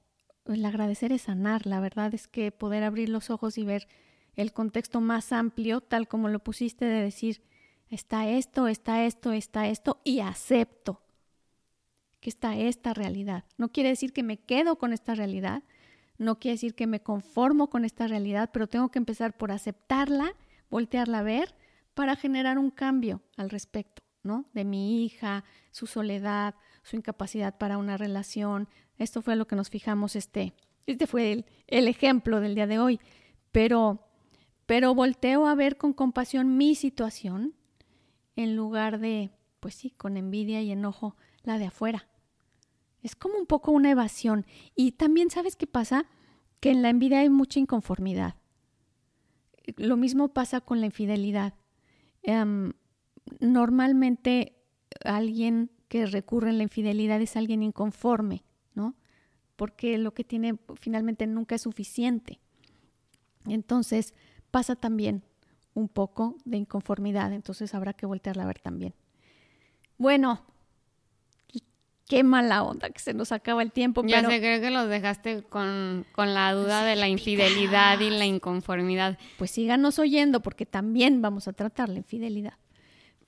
el 0.46 0.64
agradecer 0.64 1.12
es 1.12 1.22
sanar. 1.22 1.66
La 1.66 1.80
verdad 1.80 2.14
es 2.14 2.28
que 2.28 2.52
poder 2.52 2.82
abrir 2.82 3.08
los 3.08 3.30
ojos 3.30 3.58
y 3.58 3.64
ver 3.64 3.88
el 4.34 4.52
contexto 4.52 5.00
más 5.00 5.32
amplio, 5.32 5.80
tal 5.80 6.08
como 6.08 6.28
lo 6.28 6.40
pusiste, 6.40 6.84
de 6.84 7.02
decir, 7.02 7.42
está 7.88 8.28
esto, 8.28 8.68
está 8.68 9.04
esto, 9.04 9.32
está 9.32 9.68
esto, 9.68 10.00
y 10.04 10.20
acepto 10.20 11.02
que 12.20 12.30
está 12.30 12.56
esta 12.56 12.94
realidad. 12.94 13.44
No 13.58 13.70
quiere 13.70 13.90
decir 13.90 14.12
que 14.12 14.22
me 14.22 14.38
quedo 14.38 14.76
con 14.76 14.92
esta 14.92 15.14
realidad, 15.14 15.62
no 16.16 16.38
quiere 16.38 16.54
decir 16.54 16.74
que 16.74 16.86
me 16.86 17.02
conformo 17.02 17.68
con 17.68 17.84
esta 17.84 18.06
realidad, 18.06 18.50
pero 18.52 18.66
tengo 18.66 18.90
que 18.90 18.98
empezar 18.98 19.36
por 19.36 19.52
aceptarla, 19.52 20.34
voltearla 20.70 21.20
a 21.20 21.22
ver, 21.22 21.54
para 21.92 22.16
generar 22.16 22.58
un 22.58 22.70
cambio 22.70 23.22
al 23.36 23.50
respecto, 23.50 24.02
¿no? 24.22 24.46
De 24.52 24.64
mi 24.64 25.04
hija, 25.04 25.44
su 25.70 25.86
soledad, 25.86 26.54
su 26.82 26.96
incapacidad 26.96 27.56
para 27.56 27.78
una 27.78 27.96
relación, 27.96 28.68
esto 28.98 29.22
fue 29.22 29.36
lo 29.36 29.46
que 29.46 29.56
nos 29.56 29.70
fijamos 29.70 30.16
este, 30.16 30.54
este 30.86 31.06
fue 31.06 31.32
el, 31.32 31.46
el 31.66 31.88
ejemplo 31.88 32.40
del 32.40 32.54
día 32.54 32.66
de 32.66 32.78
hoy. 32.78 33.00
Pero, 33.52 34.06
pero 34.66 34.94
volteo 34.94 35.46
a 35.46 35.54
ver 35.54 35.76
con 35.76 35.92
compasión 35.92 36.56
mi 36.56 36.74
situación 36.74 37.54
en 38.36 38.56
lugar 38.56 38.98
de, 38.98 39.30
pues 39.60 39.74
sí, 39.74 39.90
con 39.90 40.16
envidia 40.16 40.60
y 40.62 40.72
enojo 40.72 41.16
la 41.42 41.58
de 41.58 41.66
afuera. 41.66 42.08
Es 43.02 43.14
como 43.14 43.38
un 43.38 43.46
poco 43.46 43.70
una 43.70 43.90
evasión. 43.90 44.46
Y 44.74 44.92
también, 44.92 45.30
¿sabes 45.30 45.56
qué 45.56 45.66
pasa? 45.66 46.06
Que 46.60 46.70
en 46.70 46.82
la 46.82 46.88
envidia 46.88 47.20
hay 47.20 47.28
mucha 47.28 47.60
inconformidad. 47.60 48.36
Lo 49.76 49.96
mismo 49.96 50.28
pasa 50.28 50.60
con 50.60 50.80
la 50.80 50.86
infidelidad. 50.86 51.54
Em, 52.22 52.72
normalmente 53.40 54.56
alguien 55.04 55.70
que 55.88 56.06
recurre 56.06 56.50
en 56.50 56.58
la 56.58 56.64
infidelidad 56.64 57.20
es 57.20 57.36
alguien 57.36 57.62
inconforme. 57.62 58.42
Porque 59.56 59.98
lo 59.98 60.14
que 60.14 60.24
tiene 60.24 60.58
finalmente 60.74 61.26
nunca 61.26 61.54
es 61.54 61.62
suficiente. 61.62 62.40
Entonces 63.46 64.14
pasa 64.50 64.76
también 64.76 65.22
un 65.74 65.88
poco 65.88 66.36
de 66.44 66.56
inconformidad, 66.56 67.32
entonces 67.32 67.74
habrá 67.74 67.92
que 67.92 68.06
voltearla 68.06 68.44
a 68.44 68.46
ver 68.46 68.60
también. 68.60 68.94
Bueno, 69.98 70.44
qué 72.06 72.22
mala 72.22 72.62
onda 72.62 72.90
que 72.90 73.00
se 73.00 73.14
nos 73.14 73.32
acaba 73.32 73.62
el 73.62 73.72
tiempo. 73.72 74.04
Ya 74.06 74.20
sé, 74.20 74.40
creo 74.40 74.60
que 74.60 74.70
los 74.70 74.88
dejaste 74.88 75.42
con, 75.42 76.06
la 76.16 76.52
duda 76.52 76.84
de 76.84 76.96
la 76.96 77.08
infidelidad 77.08 77.98
y 78.00 78.10
la 78.10 78.26
inconformidad. 78.26 79.18
Pues 79.38 79.50
síganos 79.50 79.98
oyendo 79.98 80.40
porque 80.40 80.66
también 80.66 81.22
vamos 81.22 81.48
a 81.48 81.52
tratar 81.52 81.88
la 81.88 81.98
infidelidad. 81.98 82.54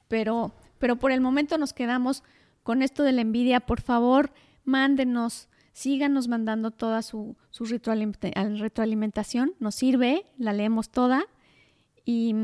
Pero, 0.08 0.54
pero 0.78 0.96
por 0.96 1.10
el 1.10 1.20
momento 1.20 1.58
nos 1.58 1.72
quedamos 1.72 2.22
con 2.62 2.82
esto 2.82 3.02
de 3.02 3.12
la 3.12 3.22
envidia. 3.22 3.60
Por 3.60 3.80
favor, 3.80 4.32
mándenos, 4.64 5.48
síganos 5.76 6.28
mandando 6.28 6.70
toda 6.70 7.02
su, 7.02 7.36
su 7.50 7.64
retroalimentación. 7.64 9.54
Nos 9.58 9.74
sirve, 9.74 10.24
la 10.38 10.52
leemos 10.52 10.90
toda 10.90 11.26
y, 12.04 12.34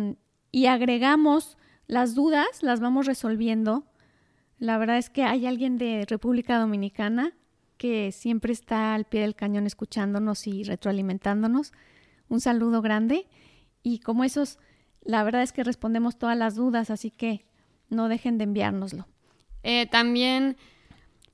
y 0.51 0.67
agregamos 0.67 1.57
las 1.87 2.15
dudas, 2.15 2.63
las 2.63 2.81
vamos 2.81 3.07
resolviendo 3.07 3.85
la 4.63 4.79
verdad 4.79 4.97
es 4.97 5.11
que 5.11 5.25
hay 5.25 5.45
alguien 5.45 5.77
de 5.77 6.07
República 6.09 6.57
Dominicana 6.57 7.33
que 7.79 8.13
siempre 8.13 8.53
está 8.53 8.95
al 8.95 9.07
pie 9.07 9.23
del 9.23 9.35
cañón 9.35 9.67
escuchándonos 9.67 10.47
y 10.47 10.63
retroalimentándonos. 10.63 11.73
Un 12.29 12.41
saludo 12.41 12.81
grande. 12.81 13.27
Y 13.83 13.99
como 13.99 14.23
esos, 14.23 14.61
la 15.01 15.25
verdad 15.25 15.43
es 15.43 15.51
que 15.51 15.65
respondemos 15.65 16.17
todas 16.17 16.39
las 16.39 16.55
dudas, 16.55 16.91
así 16.91 17.11
que 17.11 17.45
no 17.89 18.07
dejen 18.07 18.39
de 18.39 18.45
enviárnoslo. 18.45 19.09
Eh, 19.65 19.87
también 19.87 20.57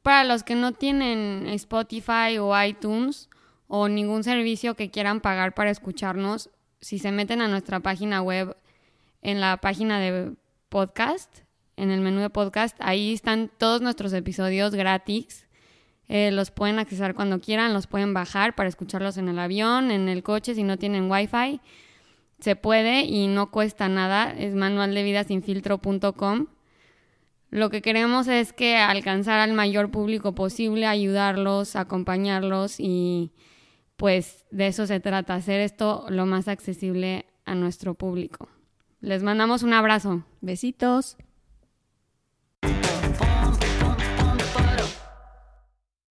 para 0.09 0.25
los 0.25 0.42
que 0.42 0.55
no 0.55 0.73
tienen 0.73 1.47
Spotify 1.49 2.38
o 2.40 2.59
iTunes 2.62 3.29
o 3.66 3.90
ningún 3.90 4.25
servicio 4.25 4.75
que 4.75 4.90
quieran 4.90 5.21
pagar 5.21 5.53
para 5.53 5.71
escucharnos, 5.71 6.49
si 6.81 6.99
se 6.99 7.12
meten 7.12 7.42
a 7.42 7.49
nuestra 7.49 7.81
página 7.81 8.23
web 8.23 8.57
en 9.21 9.38
la 9.38 9.59
página 9.59 10.01
de 10.01 10.33
podcast, 10.71 11.40
en 11.77 11.90
el 11.90 12.01
menú 12.01 12.21
de 12.21 12.31
podcast. 12.31 12.75
Ahí 12.81 13.12
están 13.12 13.51
todos 13.59 13.83
nuestros 13.83 14.14
episodios 14.14 14.75
gratis. 14.75 15.47
Eh, 16.09 16.31
los 16.31 16.53
pueden 16.53 16.79
accesar 16.79 17.14
cuando 17.14 17.38
quieran, 17.38 17.75
los 17.75 17.87
pueden 17.87 18.14
bajar 18.14 18.55
para 18.55 18.71
escucharlos 18.71 19.18
en 19.18 19.29
el 19.29 19.38
avión, 19.38 19.90
en 19.90 20.09
el 20.09 20.23
coche, 20.23 20.55
si 20.55 20.62
no 20.62 20.79
tienen 20.79 21.11
wifi. 21.11 21.61
Se 22.40 22.57
puede 22.57 23.03
y 23.03 23.27
no 23.27 23.51
cuesta 23.51 23.90
nada. 23.90 24.33
Es 24.33 24.55
manualdevidasinfiltro.com. 24.55 26.47
Lo 27.50 27.70
que 27.70 27.82
queremos 27.82 28.28
es 28.28 28.52
que 28.52 28.76
alcanzar 28.76 29.40
al 29.40 29.54
mayor 29.54 29.90
público 29.90 30.34
posible, 30.34 30.87
ayudarlos, 30.87 31.76
acompañarlos 31.76 32.78
y 32.78 33.32
pues 33.96 34.46
de 34.50 34.68
eso 34.68 34.87
se 34.87 35.00
trata, 35.00 35.34
hacer 35.34 35.61
esto 35.61 36.06
lo 36.08 36.26
más 36.26 36.46
accesible 36.46 37.26
a 37.46 37.54
nuestro 37.54 37.94
público. 37.94 38.48
Les 39.00 39.22
mandamos 39.22 39.62
un 39.62 39.72
abrazo. 39.72 40.24
Besitos. 40.40 41.16